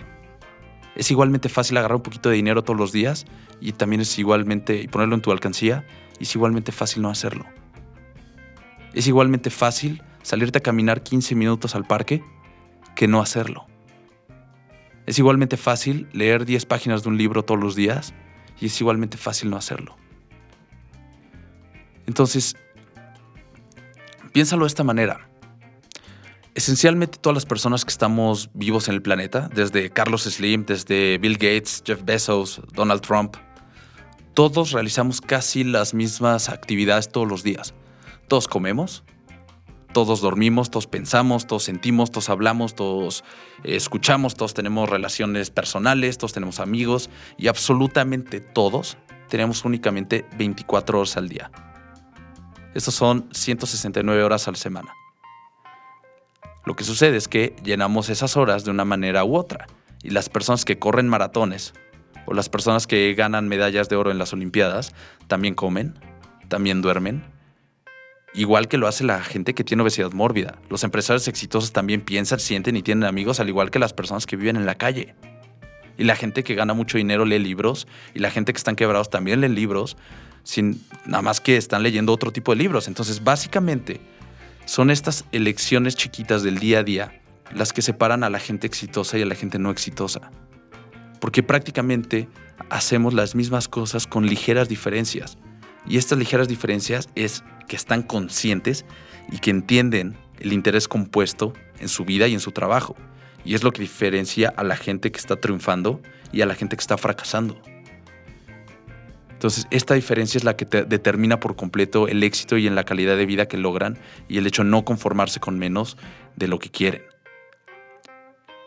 [0.94, 3.26] Es igualmente fácil agarrar un poquito de dinero todos los días
[3.60, 5.84] y también es igualmente, y ponerlo en tu alcancía,
[6.20, 7.46] y es igualmente fácil no hacerlo.
[8.94, 12.22] Es igualmente fácil salirte a caminar 15 minutos al parque
[12.94, 13.66] que no hacerlo.
[15.04, 18.14] Es igualmente fácil leer 10 páginas de un libro todos los días
[18.60, 19.96] y es igualmente fácil no hacerlo.
[22.06, 22.54] Entonces,
[24.32, 25.31] piénsalo de esta manera.
[26.54, 31.34] Esencialmente todas las personas que estamos vivos en el planeta, desde Carlos Slim, desde Bill
[31.34, 33.36] Gates, Jeff Bezos, Donald Trump,
[34.34, 37.72] todos realizamos casi las mismas actividades todos los días.
[38.28, 39.02] Todos comemos,
[39.94, 43.24] todos dormimos, todos pensamos, todos sentimos, todos hablamos, todos
[43.64, 50.98] eh, escuchamos, todos tenemos relaciones personales, todos tenemos amigos y absolutamente todos tenemos únicamente 24
[50.98, 51.50] horas al día.
[52.74, 54.94] Estos son 169 horas a semana.
[56.64, 59.66] Lo que sucede es que llenamos esas horas de una manera u otra
[60.02, 61.72] y las personas que corren maratones
[62.26, 64.94] o las personas que ganan medallas de oro en las Olimpiadas
[65.26, 65.98] también comen,
[66.48, 67.24] también duermen
[68.34, 70.58] igual que lo hace la gente que tiene obesidad mórbida.
[70.70, 74.36] Los empresarios exitosos también piensan, sienten y tienen amigos, al igual que las personas que
[74.36, 75.14] viven en la calle.
[75.98, 79.10] Y la gente que gana mucho dinero lee libros, y la gente que están quebrados
[79.10, 79.96] también lee libros,
[80.42, 82.88] sin nada más que están leyendo otro tipo de libros.
[82.88, 84.00] Entonces, básicamente,
[84.64, 87.22] son estas elecciones chiquitas del día a día
[87.54, 90.30] las que separan a la gente exitosa y a la gente no exitosa.
[91.20, 92.28] porque prácticamente
[92.68, 95.38] hacemos las mismas cosas con ligeras diferencias.
[95.86, 98.84] Y estas ligeras diferencias es que están conscientes
[99.30, 102.96] y que entienden el interés compuesto en su vida y en su trabajo.
[103.44, 106.74] Y es lo que diferencia a la gente que está triunfando y a la gente
[106.76, 107.62] que está fracasando.
[109.42, 113.16] Entonces, esta diferencia es la que determina por completo el éxito y en la calidad
[113.16, 115.96] de vida que logran y el hecho de no conformarse con menos
[116.36, 117.02] de lo que quieren.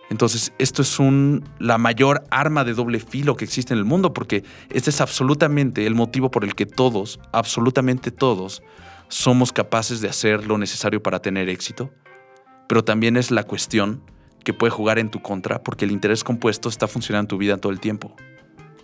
[0.10, 0.98] Entonces, esto es
[1.60, 5.86] la mayor arma de doble filo que existe en el mundo, porque este es absolutamente
[5.86, 8.62] el motivo por el que todos, absolutamente todos,
[9.08, 11.90] somos capaces de hacer lo necesario para tener éxito,
[12.68, 14.02] pero también es la cuestión
[14.44, 17.56] que puede jugar en tu contra, porque el interés compuesto está funcionando en tu vida
[17.56, 18.14] todo el tiempo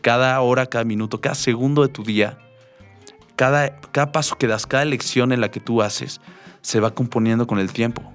[0.02, 2.38] cada hora, cada minuto, cada segundo de tu día,
[3.36, 6.22] cada, cada paso que das, cada elección en la que tú haces,
[6.62, 8.12] se va componiendo con el tiempo.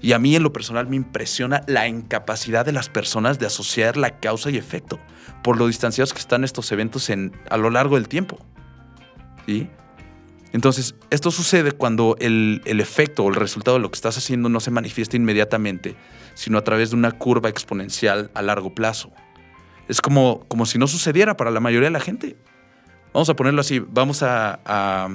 [0.00, 3.96] Y a mí en lo personal me impresiona la incapacidad de las personas de asociar
[3.96, 5.00] la causa y efecto
[5.42, 8.38] por lo distanciados que están estos eventos en, a lo largo del tiempo.
[9.46, 9.68] ¿Sí?
[10.52, 14.48] Entonces, esto sucede cuando el, el, efecto o el resultado de lo que estás haciendo
[14.48, 15.94] no se manifiesta inmediatamente,
[16.34, 19.12] sino a través de una curva exponencial a largo plazo.
[19.88, 22.36] Es como, como si no sucediera para la mayoría de la gente.
[23.12, 25.08] Vamos a ponerlo así, vamos a,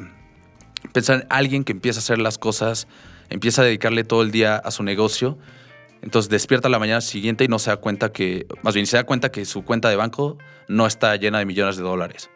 [0.91, 2.87] pensar en alguien que empieza a hacer las cosas,
[3.29, 5.37] empieza a dedicarle todo el día a su negocio,
[6.01, 9.03] entonces despierta la mañana siguiente y no se da cuenta que, más bien se da
[9.03, 12.31] cuenta que su cuenta de banco no está llena de millones de dólares.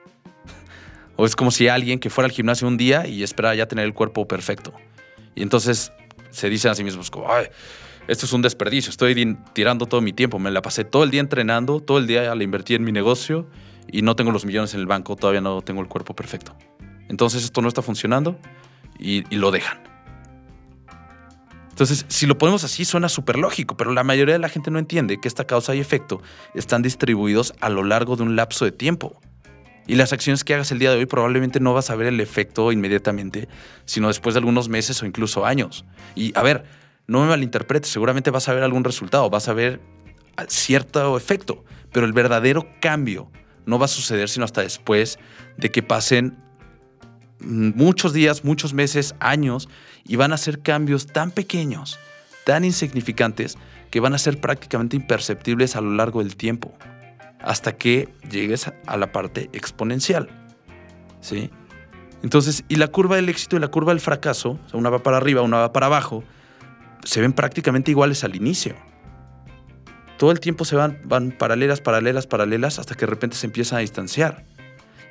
[1.15, 3.85] O es como si alguien que fuera al gimnasio un día y esperara ya tener
[3.85, 4.73] el cuerpo perfecto.
[5.33, 5.91] Y entonces
[6.29, 7.47] se dicen a sí mismos como, ay,
[8.07, 11.21] esto es un desperdicio, estoy tirando todo mi tiempo, me la pasé todo el día
[11.21, 13.47] entrenando, todo el día la invertí en mi negocio
[13.91, 16.55] y no tengo los millones en el banco, todavía no tengo el cuerpo perfecto.
[17.09, 18.37] Entonces esto no está funcionando
[18.99, 19.79] y, lo dejan.
[21.69, 24.79] Entonces, si lo ponemos así, suena súper lógico, pero la mayoría de la gente no
[24.79, 26.21] entiende que esta causa y efecto
[26.53, 29.19] están distribuidos a lo largo de un lapso de tiempo.
[29.87, 32.19] Y las acciones que hagas el día de hoy probablemente no vas a ver el
[32.21, 33.49] efecto inmediatamente,
[33.83, 35.85] sino después de algunos meses o incluso años.
[36.15, 36.63] Y a ver,
[37.07, 39.81] no me malinterpretes, seguramente vas a ver algún resultado, vas a ver
[40.47, 43.31] cierto efecto, pero el verdadero cambio
[43.65, 45.17] no va a suceder sino hasta después
[45.57, 46.37] de que pasen
[47.39, 49.69] muchos días, muchos meses, años,
[50.03, 51.99] y van a ser cambios tan pequeños,
[52.43, 53.57] tan insignificantes,
[53.91, 56.73] que van a ser prácticamente imperceptibles a lo largo del tiempo,
[57.39, 60.29] hasta que llegues a la parte exponencial.
[61.21, 61.49] ¿Sí?
[62.23, 65.41] Entonces, y la curva del éxito y la curva del fracaso, una va para arriba,
[65.41, 66.23] una va para abajo,
[67.05, 68.75] se ven prácticamente iguales al inicio.
[70.17, 73.77] Todo el tiempo se van, van paralelas, paralelas, paralelas, hasta que de repente se empiezan
[73.77, 74.45] a distanciar.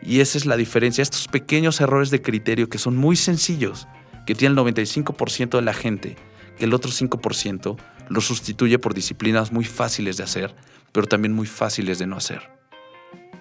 [0.02, 3.86] Y esa es la diferencia, estos pequeños errores de criterio que son muy sencillos,
[4.26, 6.16] que tiene el 95% de la gente,
[6.58, 7.76] que el otro 5%
[8.08, 10.54] lo sustituye por disciplinas muy fáciles de hacer,
[10.92, 12.50] pero también muy fáciles de no hacer.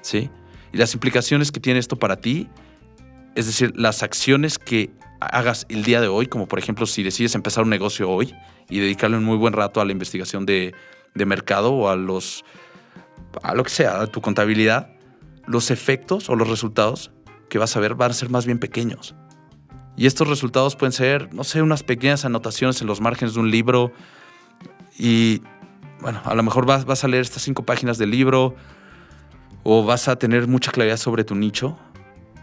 [0.01, 0.29] ¿Sí?
[0.71, 2.49] Y las implicaciones que tiene esto para ti,
[3.35, 7.35] es decir, las acciones que hagas el día de hoy, como por ejemplo si decides
[7.35, 8.33] empezar un negocio hoy
[8.69, 10.73] y dedicarle un muy buen rato a la investigación de,
[11.15, 12.43] mercado o a los
[13.43, 14.89] a lo que sea, a tu contabilidad,
[15.45, 17.11] los efectos o los resultados
[17.49, 19.15] que vas a ver van a ser más bien pequeños.
[19.95, 23.51] Y estos resultados pueden ser, no sé, unas pequeñas anotaciones en los márgenes de un
[23.51, 23.91] libro
[24.97, 25.41] y,
[26.01, 28.55] bueno, a lo mejor vas, vas a leer estas cinco páginas del libro
[29.63, 31.77] o vas a tener mucha claridad sobre tu nicho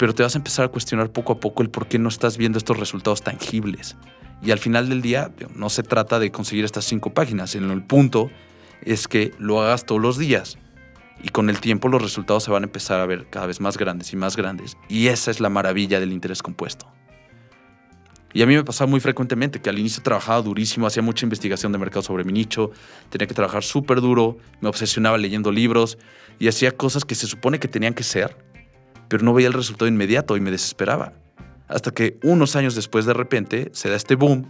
[0.00, 2.38] pero te vas a empezar a cuestionar poco a poco el por qué no estás
[2.38, 3.98] viendo estos resultados tangibles.
[4.42, 8.30] Y al final del día no se trata de conseguir estas cinco páginas, el punto
[8.80, 10.56] es que lo hagas todos los días
[11.22, 13.76] y con el tiempo los resultados se van a empezar a ver cada vez más
[13.76, 14.78] grandes y más grandes.
[14.88, 16.90] Y esa es la maravilla del interés compuesto.
[18.32, 21.72] Y a mí me pasaba muy frecuentemente que al inicio trabajaba durísimo, hacía mucha investigación
[21.72, 22.70] de mercado sobre mi nicho,
[23.10, 25.98] tenía que trabajar súper duro, me obsesionaba leyendo libros
[26.38, 28.49] y hacía cosas que se supone que tenían que ser,
[29.10, 31.12] pero no veía el resultado inmediato y me desesperaba.
[31.66, 34.46] Hasta que unos años después de repente se da este boom,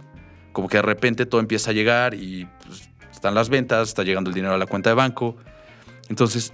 [0.51, 4.29] como que de repente todo empieza a llegar y pues, están las ventas, está llegando
[4.29, 5.35] el dinero a la cuenta de banco.
[6.09, 6.53] Entonces,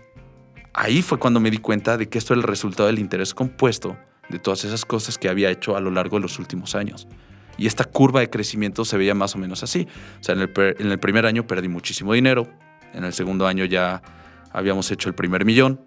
[0.74, 3.98] ahí fue cuando me di cuenta de que esto era el resultado del interés compuesto
[4.30, 7.10] de todas esas cosas que había hecho a lo largo de los últimos años.
[7.58, 9.86] Y esta curva de crecimiento se veía más o menos así.
[10.22, 12.48] O sea, en el, en el primer año perdí muchísimo dinero,
[12.94, 14.02] en el segundo año ya
[14.54, 15.82] habíamos hecho el primer millón,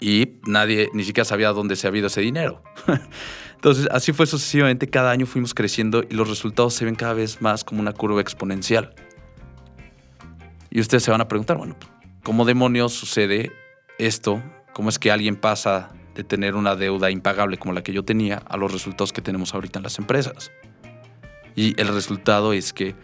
[0.00, 2.62] y nadie ni siquiera sabía dónde se había ido ese dinero.
[3.54, 7.42] Entonces, así fue sucesivamente, cada año fuimos creciendo y los resultados se ven cada vez
[7.42, 8.94] más como una curva exponencial.
[10.70, 11.76] Y ustedes se van a preguntar, bueno,
[12.22, 13.50] ¿cómo demonios sucede
[13.98, 14.42] esto?
[14.72, 18.36] ¿Cómo es que alguien pasa de tener una deuda impagable como la que yo tenía
[18.36, 20.52] a los resultados que tenemos ahorita en las empresas?
[21.56, 22.94] Y el resultado es que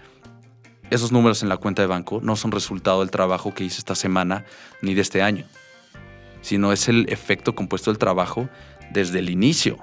[0.90, 3.96] esos números en la cuenta de banco no son resultado del trabajo que hice esta
[3.96, 4.44] semana
[4.82, 5.46] ni de este año,
[6.44, 8.50] sino es el efecto compuesto del trabajo
[8.92, 9.78] desde el inicio.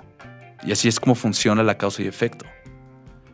[0.63, 2.45] Y así es como funciona la causa y efecto.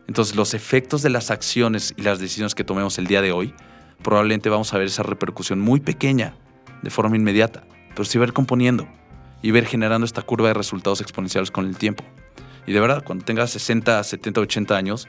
[0.06, 3.52] Entonces los efectos de las acciones y las decisiones que tomemos el día de hoy,
[4.02, 6.36] probablemente vamos a ver esa repercusión muy pequeña
[6.82, 8.88] de forma inmediata, pero sí ver componiendo
[9.42, 12.04] y ver generando esta curva de resultados exponenciales con el tiempo.
[12.66, 15.06] Y de verdad, cuando tengas 60, 70, 80 años,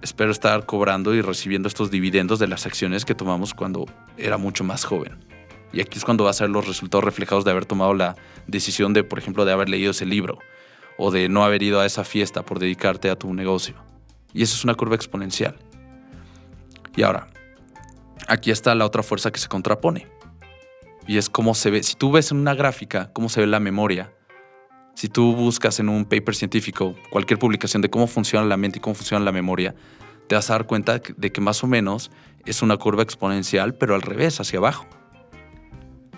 [0.00, 3.84] espero estar cobrando y recibiendo estos dividendos de las acciones que tomamos cuando
[4.16, 5.33] era mucho más joven.
[5.74, 8.14] Y aquí es cuando vas a ver los resultados reflejados de haber tomado la
[8.46, 10.38] decisión de, por ejemplo, de haber leído ese libro
[10.96, 13.74] o de no haber ido a esa fiesta por dedicarte a tu negocio.
[14.32, 15.56] Y eso es una curva exponencial.
[16.94, 17.26] Y ahora,
[18.28, 20.06] aquí está la otra fuerza que se contrapone.
[21.08, 23.58] Y es cómo se ve, si tú ves en una gráfica cómo se ve la
[23.58, 24.12] memoria,
[24.94, 28.80] si tú buscas en un paper científico cualquier publicación de cómo funciona la mente y
[28.80, 29.74] cómo funciona la memoria,
[30.28, 32.12] te vas a dar cuenta de que más o menos
[32.46, 34.86] es una curva exponencial, pero al revés, hacia abajo.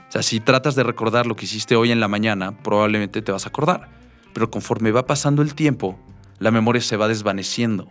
[0.08, 3.32] O sea, si tratas de recordar lo que hiciste hoy en la mañana, probablemente te
[3.32, 3.88] vas a acordar.
[4.32, 5.98] Pero conforme va pasando el tiempo,
[6.38, 7.88] la memoria se va desvaneciendo.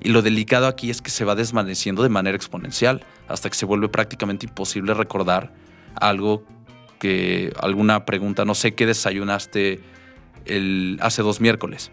[0.00, 3.66] Y lo delicado aquí es que se va desvaneciendo de manera exponencial, hasta que se
[3.66, 5.52] vuelve prácticamente imposible recordar
[5.96, 6.44] algo
[6.98, 9.80] que alguna pregunta, no sé qué desayunaste
[10.44, 11.90] el, hace dos miércoles.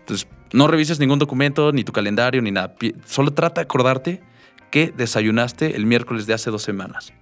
[0.00, 2.74] Entonces, no revises ningún documento, ni tu calendario, ni nada.
[3.06, 4.22] Solo trata de acordarte
[4.70, 7.12] qué desayunaste el miércoles de hace dos semanas.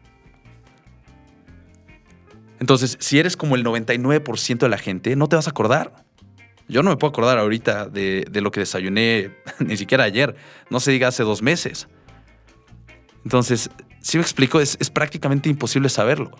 [2.61, 6.04] Entonces, si eres como el 99% de la gente, no te vas a acordar.
[6.68, 9.30] Yo no me puedo acordar ahorita de, lo que desayuné
[9.61, 10.34] ni siquiera ayer,
[10.70, 11.88] no se diga hace dos meses.
[13.24, 16.30] Entonces, si me explico, es, prácticamente imposible saberlo.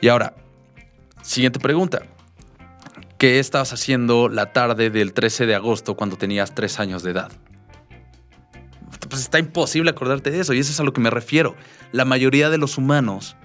[0.00, 0.34] Y ahora,
[1.22, 2.02] siguiente pregunta.
[3.18, 7.30] ¿Qué estabas haciendo la tarde del 13 de agosto cuando tenías tres años de edad?
[9.08, 11.54] Pues está imposible acordarte de eso y eso es a lo que me refiero.
[11.92, 13.36] La mayoría de los humanos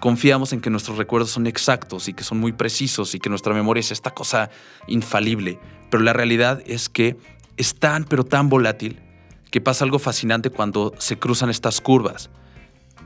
[0.00, 3.54] confiamos en que nuestros recuerdos son exactos y que son muy precisos y que nuestra
[3.54, 4.50] memoria es esta cosa
[4.88, 5.58] infalible,
[5.90, 7.16] pero la realidad es que
[7.56, 9.00] es tan pero tan volátil
[9.50, 12.30] que pasa algo fascinante cuando se cruzan estas curvas.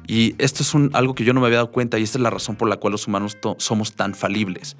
[0.07, 2.31] Y esto es algo que yo no me había dado cuenta y esta es la
[2.31, 4.77] razón por la cual los humanos somos tan falibles.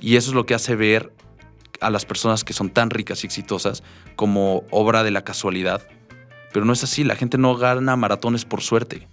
[0.00, 1.12] Y eso es lo que hace ver
[1.80, 3.82] a las personas que son tan ricas y exitosas
[4.14, 5.82] como obra de la casualidad.
[6.52, 9.08] Pero no es así, la gente no gana maratones por suerte.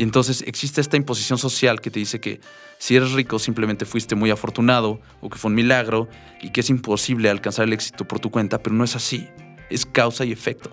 [0.00, 2.40] Y entonces existe esta imposición social que te dice que
[2.78, 6.08] si eres rico simplemente fuiste muy afortunado o que fue un milagro
[6.40, 9.28] y que es imposible alcanzar el éxito por tu cuenta, pero no es así.
[9.68, 10.72] Es causa y efecto.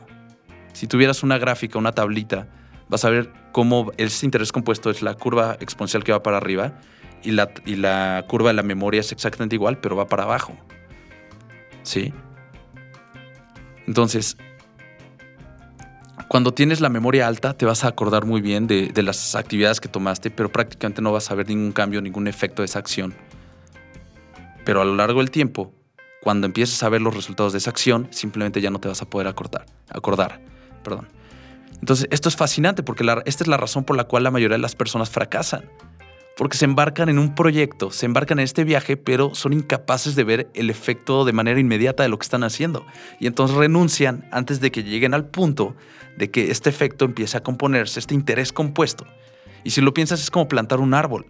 [0.72, 2.48] Si tuvieras una gráfica, una tablita,
[2.88, 6.80] vas a ver cómo ese interés compuesto es la curva exponencial que va para arriba
[7.22, 10.56] y la, y la curva de la memoria es exactamente igual, pero va para abajo.
[11.84, 12.14] ¿Sí?
[13.88, 14.38] Entonces,
[16.28, 19.88] cuando tienes la memoria alta, te vas a acordar muy bien de, las actividades que
[19.88, 23.16] tomaste, pero prácticamente no vas a ver ningún cambio, ningún efecto de esa acción.
[24.66, 25.74] Pero a lo largo del tiempo,
[26.22, 29.10] cuando empieces a ver los resultados de esa acción, simplemente ya no te vas a
[29.10, 29.66] poder acordar.
[29.90, 30.42] acordar
[30.84, 31.08] perdón.
[31.80, 34.62] Entonces, esto es fascinante porque esta es la razón por la cual la mayoría de
[34.62, 35.66] las personas fracasan.
[36.38, 40.24] Porque se embarcan en un proyecto, se embarcan en este viaje, pero son incapaces de
[40.24, 42.86] ver el efecto de manera inmediata de lo que están haciendo.
[43.20, 45.76] Y entonces renuncian antes de que lleguen al punto
[46.16, 49.08] de que este efecto empiece a componerse, este interés compuesto.
[49.64, 51.26] Y si lo piensas, es como plantar un árbol.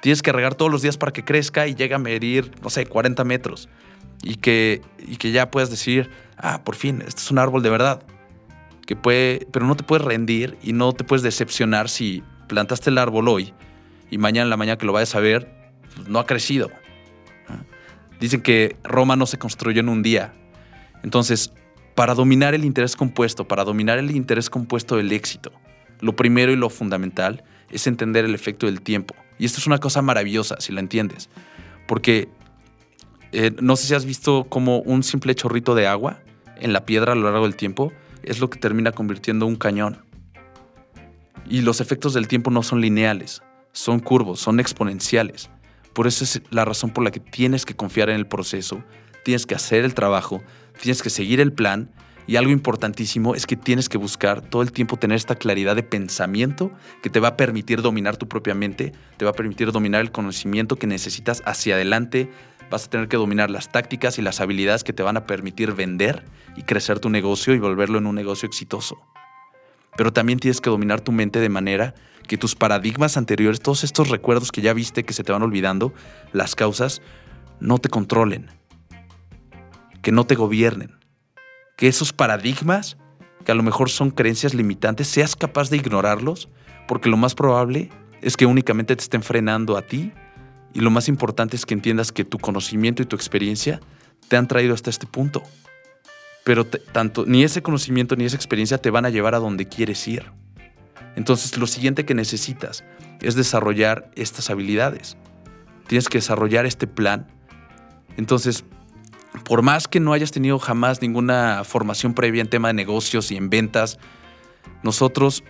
[0.00, 2.86] Tienes que regar todos los días para que crezca y llegue a medir, no sé,
[2.86, 3.68] 40 metros.
[4.24, 7.70] Y que, y que ya puedas decir, ah, por fin, este es un árbol de
[7.70, 8.02] verdad
[8.84, 12.98] que puede, pero no te puedes rendir y no te puedes decepcionar si plantaste el
[12.98, 13.54] árbol hoy
[14.10, 15.52] y mañana en la mañana que lo vayas a ver,
[15.94, 16.70] pues, no ha crecido.
[18.20, 20.32] Dicen que Roma no se construyó en un día.
[21.02, 21.52] Entonces,
[21.94, 25.52] para dominar el interés compuesto, para dominar el interés compuesto del éxito,
[26.00, 29.14] lo primero y lo fundamental es entender el efecto del tiempo.
[29.38, 31.28] Y esto es una cosa maravillosa, si la entiendes.
[31.86, 32.28] Porque
[33.32, 36.20] eh, no sé si has visto como un simple chorrito de agua
[36.56, 37.92] en la piedra a lo largo del tiempo
[38.22, 39.98] es lo que termina convirtiendo un cañón.
[41.48, 43.42] Y los efectos del tiempo no son lineales,
[43.72, 45.50] son curvos, son exponenciales.
[45.92, 48.82] Por eso es la razón por la que tienes que confiar en el proceso,
[49.24, 50.42] tienes que hacer el trabajo,
[50.80, 51.90] tienes que seguir el plan
[52.28, 55.82] y algo importantísimo es que tienes que buscar todo el tiempo tener esta claridad de
[55.82, 56.70] pensamiento
[57.02, 60.12] que te va a permitir dominar tu propia mente, te va a permitir dominar el
[60.12, 62.30] conocimiento que necesitas hacia adelante,
[62.70, 65.72] vas a tener que dominar las tácticas y las habilidades que te van a permitir
[65.72, 66.22] vender
[66.54, 68.98] y crecer tu negocio y volverlo en un negocio exitoso.
[69.98, 71.92] Pero también tienes que dominar tu mente de manera
[72.28, 75.92] que tus paradigmas anteriores, todos estos recuerdos que ya viste que se te van olvidando,
[76.32, 77.02] las causas,
[77.58, 78.46] no te controlen,
[80.00, 80.96] que no te gobiernen,
[81.76, 82.96] que esos paradigmas
[83.44, 86.48] que a lo mejor son creencias limitantes, seas capaz de ignorarlos,
[86.86, 87.90] porque lo más probable
[88.22, 90.12] es que únicamente te estén frenando a ti
[90.74, 93.80] y lo más importante es que entiendas que tu conocimiento y tu experiencia
[94.28, 95.42] te han traído hasta este punto.
[96.48, 100.08] Pero tanto ni ese conocimiento ni esa experiencia te van a llevar a donde quieres
[100.08, 100.32] ir.
[101.14, 102.84] Entonces lo siguiente que necesitas
[103.20, 105.18] es desarrollar estas habilidades.
[105.88, 107.26] Tienes que desarrollar este plan.
[108.16, 108.64] Entonces,
[109.44, 113.36] por más que no hayas tenido jamás ninguna formación previa en tema de negocios y
[113.36, 113.98] en ventas,
[114.82, 115.44] nosotros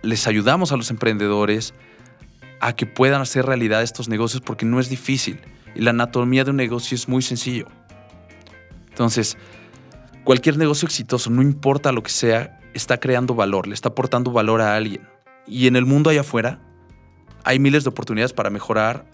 [0.00, 1.74] les ayudamos a los emprendedores
[2.60, 5.40] a que puedan hacer realidad estos negocios porque no es difícil
[5.74, 7.68] y la anatomía de un negocio es muy sencillo.
[8.88, 9.36] Entonces,
[10.26, 14.60] cualquier negocio exitoso, no importa lo que sea, está creando valor, le está aportando valor
[14.60, 15.08] a alguien.
[15.46, 16.58] Y en el mundo allá afuera
[17.44, 19.06] hay miles de oportunidades para mejorar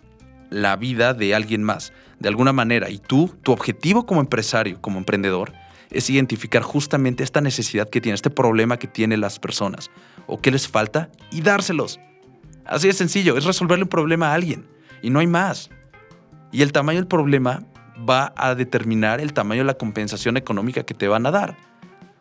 [0.49, 2.89] la vida de alguien más, de alguna manera.
[2.89, 5.53] Y tú, tu objetivo como empresario, como emprendedor,
[5.91, 9.91] es identificar justamente esta necesidad que tiene, este problema que tienen las personas,
[10.27, 12.01] o qué les falta, y dárselos.
[12.65, 14.67] Así de sencillo, es resolverle un problema a alguien,
[15.03, 15.69] y no hay más.
[16.53, 17.67] Y el tamaño del problema
[17.99, 21.57] va a determinar el tamaño de la compensación económica que te van a dar.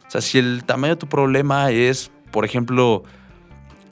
[0.07, 3.03] O sea, si el tamaño de tu problema es, por ejemplo,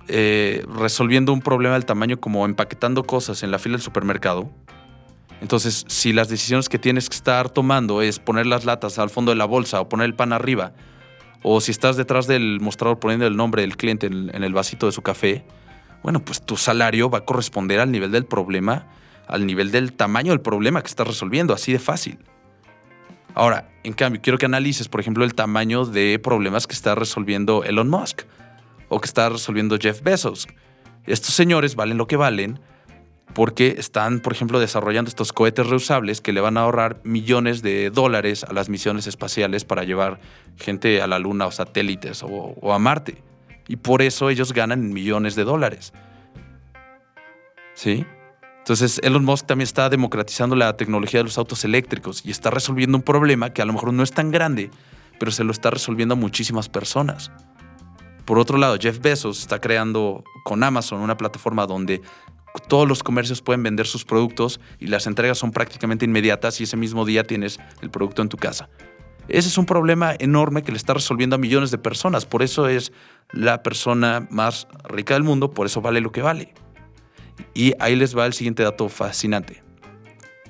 [0.07, 4.49] eh, resolviendo un problema del tamaño como empaquetando cosas en la fila del supermercado,
[5.41, 9.32] entonces si las decisiones que tienes que estar tomando es poner las latas al fondo
[9.32, 10.73] de la bolsa o poner el pan arriba,
[11.41, 14.88] o si estás detrás del mostrador poniendo el nombre del cliente en, en el vasito
[14.88, 15.45] de su café,
[16.03, 18.88] bueno, pues tu salario va a corresponder al nivel del problema,
[19.30, 22.19] al nivel del tamaño del problema que estás resolviendo, así de fácil.
[23.36, 27.63] Ahora, en cambio, quiero que analices, por ejemplo, el tamaño de problemas que está resolviendo
[27.63, 28.23] Elon Musk
[28.89, 30.47] o que está resolviendo Jeff Bezos.
[31.05, 32.59] Estos señores valen lo que valen
[33.34, 37.91] porque están, por ejemplo, desarrollando estos cohetes reusables que le van a ahorrar millones de
[37.91, 40.19] dólares a las misiones espaciales para llevar
[40.57, 43.21] gente a la Luna o satélites o, a Marte.
[43.67, 45.93] Y por eso ellos ganan millones de dólares.
[47.75, 48.05] ¿Sí?
[48.70, 52.95] Entonces, Elon Musk también está democratizando la tecnología de los autos eléctricos y está resolviendo
[52.99, 54.70] un problema que a lo mejor no es tan grande,
[55.20, 57.32] pero se lo está resolviendo a muchísimas personas.
[58.26, 62.03] Por otro lado, Jeff Bezos está creando con Amazon una plataforma donde
[62.67, 66.78] todos los comercios pueden vender sus productos y las entregas son prácticamente inmediatas y ese
[66.78, 68.70] mismo día tienes el producto en tu casa.
[69.30, 72.28] Ese es un problema enorme que le está resolviendo a millones de personas.
[72.28, 72.93] Por eso es
[73.32, 76.53] la persona más rica del mundo, por eso vale lo que vale.
[77.53, 79.63] Y ahí les va el siguiente dato fascinante.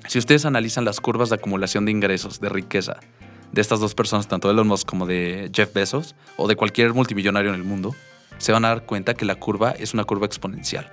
[0.08, 2.98] Si ustedes analizan las curvas de acumulación de ingresos, de riqueza,
[3.52, 6.94] de estas dos personas, tanto de Elon Musk como de Jeff Bezos, o de cualquier
[6.94, 7.94] multimillonario en el mundo,
[8.38, 10.90] se van a dar cuenta que la curva es una curva exponencial.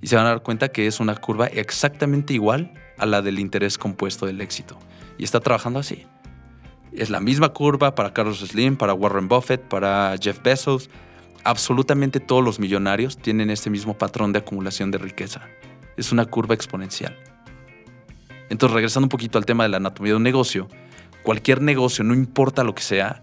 [0.00, 3.38] Y se van a dar cuenta que es una curva exactamente igual a la del
[3.38, 4.78] interés compuesto del éxito.
[5.16, 6.06] Y está trabajando así.
[6.92, 10.90] Es la misma curva para Carlos Slim, para Warren Buffett, para Jeff Bezos.
[11.44, 15.48] Absolutamente todos los millonarios tienen este mismo patrón de acumulación de riqueza.
[15.96, 17.16] Es una curva exponencial.
[18.48, 20.68] Entonces, regresando un poquito al tema de la anatomía de un negocio,
[21.22, 23.22] cualquier negocio, no importa lo que sea,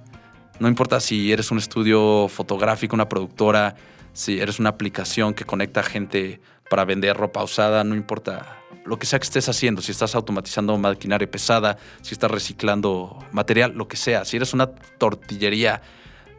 [0.59, 3.75] no importa si eres un estudio fotográfico, una productora,
[4.11, 9.05] si eres una aplicación que conecta gente para vender ropa usada, no importa lo que
[9.05, 13.97] sea que estés haciendo, si estás automatizando maquinaria pesada, si estás reciclando material, lo que
[13.97, 15.81] sea, si eres una tortillería,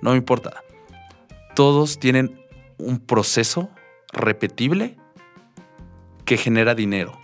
[0.03, 0.63] no importa.
[1.55, 2.41] Todos tienen
[2.79, 3.71] un proceso
[4.13, 4.97] repetible
[6.25, 7.19] que genera dinero.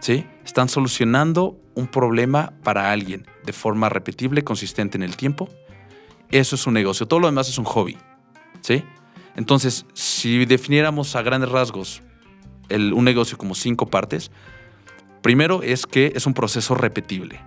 [0.00, 0.26] ¿Sí?
[0.44, 5.48] Están solucionando un problema para alguien de forma repetible, consistente en el tiempo,
[6.30, 7.06] eso es un negocio.
[7.06, 7.96] Todo lo demás es un hobby.
[8.60, 8.82] ¿Sí?
[9.36, 12.02] Entonces, si definiéramos a grandes rasgos
[12.70, 14.30] un negocio como cinco partes,
[15.22, 17.40] primero es que es un proceso repetible.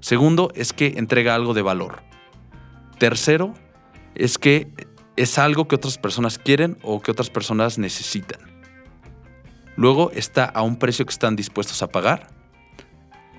[0.00, 2.02] Segundo es que entrega algo de valor.
[2.98, 3.54] Tercero
[4.14, 4.72] es que
[5.16, 8.40] es algo que otras personas quieren o que otras personas necesitan.
[9.76, 12.28] Luego está a un precio que están dispuestos a pagar.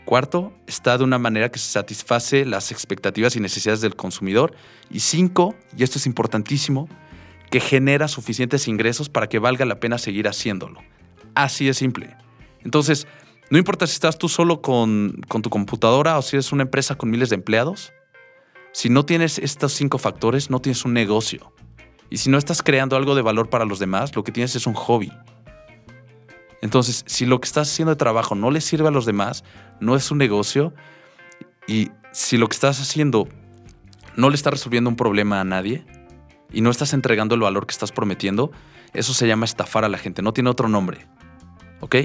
[0.05, 4.55] Cuarto, está de una manera que satisface las expectativas y necesidades del consumidor.
[4.89, 6.87] Y cinco, y esto es importantísimo,
[7.49, 10.81] que genera suficientes ingresos para que valga la pena seguir haciéndolo.
[11.35, 12.15] Así de simple.
[12.63, 13.07] Entonces,
[13.49, 16.95] no importa si estás tú solo con, con tu computadora o si eres una empresa
[16.95, 17.93] con miles de empleados,
[18.73, 21.51] si no tienes estos cinco factores, no tienes un negocio.
[22.09, 24.67] Y si no estás creando algo de valor para los demás, lo que tienes es
[24.67, 25.11] un hobby.
[26.61, 29.43] Entonces, si lo que estás haciendo de trabajo no le sirve a los demás,
[29.79, 30.73] no es un negocio.
[31.67, 33.27] Y si lo que estás haciendo
[34.15, 35.85] no le está resolviendo un problema a nadie
[36.51, 38.51] y no estás entregando el valor que estás prometiendo,
[38.93, 41.07] eso se llama estafar a la gente, no tiene otro nombre.
[41.81, 41.95] ¿Ok?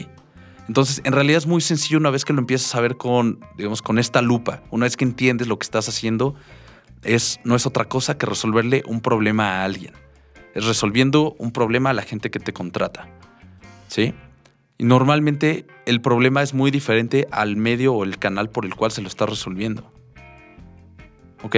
[0.68, 3.82] Entonces, en realidad es muy sencillo una vez que lo empiezas a ver con, digamos,
[3.82, 6.34] con esta lupa, una vez que entiendes lo que estás haciendo,
[7.02, 9.92] es, no es otra cosa que resolverle un problema a alguien.
[10.54, 13.08] Es resolviendo un problema a la gente que te contrata.
[13.88, 14.14] ¿Sí?
[14.78, 18.90] Y normalmente el problema es muy diferente al medio o el canal por el cual
[18.90, 19.90] se lo está resolviendo.
[21.42, 21.56] ¿Ok?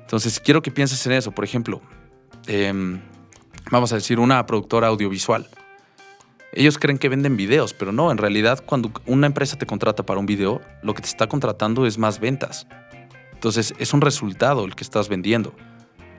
[0.00, 1.32] Entonces quiero que pienses en eso.
[1.32, 1.80] Por ejemplo,
[2.46, 3.00] em,
[3.70, 5.46] vamos a decir una productora audiovisual.
[6.52, 10.18] Ellos creen que venden videos, pero no, en realidad cuando una empresa te contrata para
[10.18, 12.66] un video, lo que te está contratando es más ventas.
[13.38, 15.54] Entonces es un resultado el que estás vendiendo.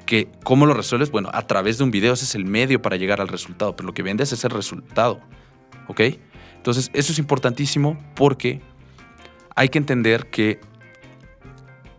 [0.06, 1.12] Que, ¿Cómo lo resuelves?
[1.12, 3.88] Bueno, a través de un video, ese es el medio para llegar al resultado, pero
[3.88, 5.20] lo que vendes es el resultado.
[5.88, 6.02] ¿Ok?
[6.56, 8.62] Entonces eso es importantísimo porque
[9.56, 10.60] hay que entender que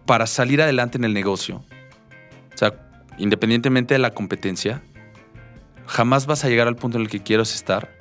[0.06, 1.62] para salir adelante en el negocio,
[2.52, 2.74] o sea,
[3.18, 4.82] independientemente de la competencia,
[5.86, 8.00] jamás vas a llegar al punto en el que quieras estar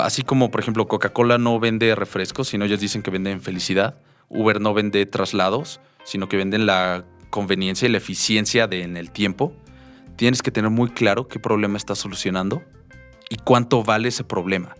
[0.00, 3.96] así como, por ejemplo, Coca-Cola no vende refrescos, sino ellos dicen que venden felicidad.
[4.28, 9.10] Uber no vende traslados, sino que venden la conveniencia y la eficiencia de, en el
[9.10, 9.52] tiempo.
[10.16, 12.62] Tienes que tener muy claro qué problema estás solucionando
[13.28, 14.74] y cuánto vale ese problema.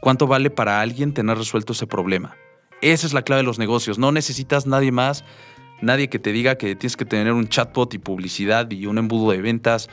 [0.00, 2.36] ¿Cuánto vale para alguien tener resuelto ese problema?
[2.80, 3.98] Esa es la clave de los negocios.
[3.98, 5.24] No necesitas nadie más,
[5.80, 9.32] nadie que te diga que tienes que tener un chatbot y publicidad y un embudo
[9.32, 9.88] de ventas.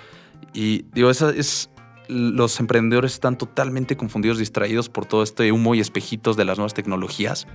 [0.54, 1.70] Y digo, esa es
[2.10, 6.74] los emprendedores están totalmente confundidos, distraídos por todo este humo y espejitos de las nuevas
[6.74, 7.48] tecnologías,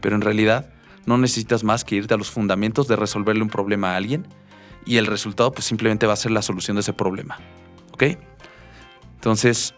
[0.00, 0.72] pero en realidad
[1.06, 4.26] no necesitas más que irte a los fundamentos de resolverle un problema a alguien
[4.84, 7.38] y el resultado pues simplemente va a ser la solución de ese problema.
[7.92, 8.04] ¿Ok?
[9.14, 9.74] Entonces,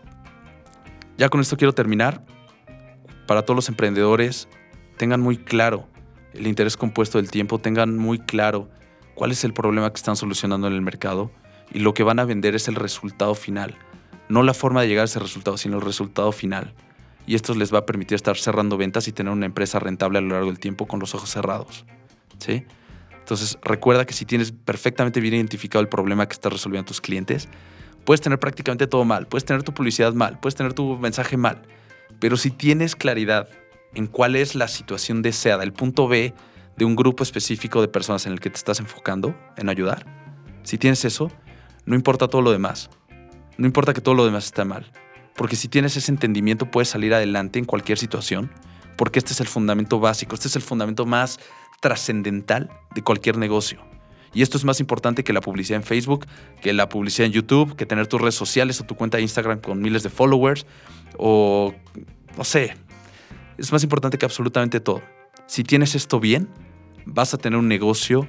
[1.18, 2.25] ya con esto quiero terminar.
[3.27, 4.49] Para todos los emprendedores,
[4.97, 5.89] tengan muy claro
[6.35, 8.68] el interés compuesto del tiempo, tengan muy claro
[9.14, 11.31] cuál es el problema que están solucionando en el mercado
[11.72, 13.75] y lo que van a vender es el resultado final
[14.29, 16.75] no la forma de llegar a ese resultado, sino el resultado final.
[17.27, 20.20] Y esto les va a permitir estar cerrando ventas y tener una empresa rentable a
[20.20, 21.85] lo largo del tiempo con los ojos cerrados.
[22.39, 22.64] ¿Sí?
[23.25, 27.01] Entonces, recuerda que si tienes perfectamente bien identificado el problema que estás resolviendo a tus
[27.01, 27.49] clientes,
[28.05, 31.62] puedes tener prácticamente todo mal, puedes tener tu publicidad mal, puedes tener tu mensaje mal,
[32.20, 33.49] pero si tienes claridad
[33.95, 36.35] en cuál es la situación deseada, el punto B
[36.77, 40.05] de un grupo específico de personas en el que te estás enfocando en ayudar,
[40.62, 41.31] si tienes eso,
[41.87, 42.91] no importa todo lo demás,
[43.57, 44.91] no importa que todo lo demás esté mal.
[45.37, 48.51] Porque si tienes ese entendimiento puedes salir adelante en cualquier situación.
[48.97, 51.41] Porque este es el fundamento básico, este es el fundamento más
[51.80, 53.80] trascendental de cualquier negocio.
[54.32, 56.26] Y esto es más importante que la publicidad en Facebook,
[56.61, 59.61] que la publicidad en YouTube, que tener tus redes sociales o tu cuenta de Instagram
[59.61, 60.66] con miles de followers
[61.16, 61.74] o
[62.37, 62.76] no sé.
[63.59, 65.03] Es más importante que absolutamente todo.
[65.47, 66.49] Si tienes esto bien,
[67.07, 68.26] vas a tener un negocio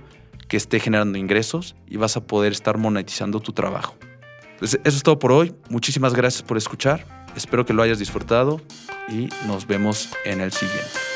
[0.48, 3.96] que esté generando ingresos y vas a poder estar monetizando tu trabajo.
[4.66, 5.54] Pues eso es todo por hoy.
[5.70, 7.06] Muchísimas gracias por escuchar.
[7.36, 8.60] Espero que lo hayas disfrutado
[9.08, 11.15] y nos vemos en el siguiente.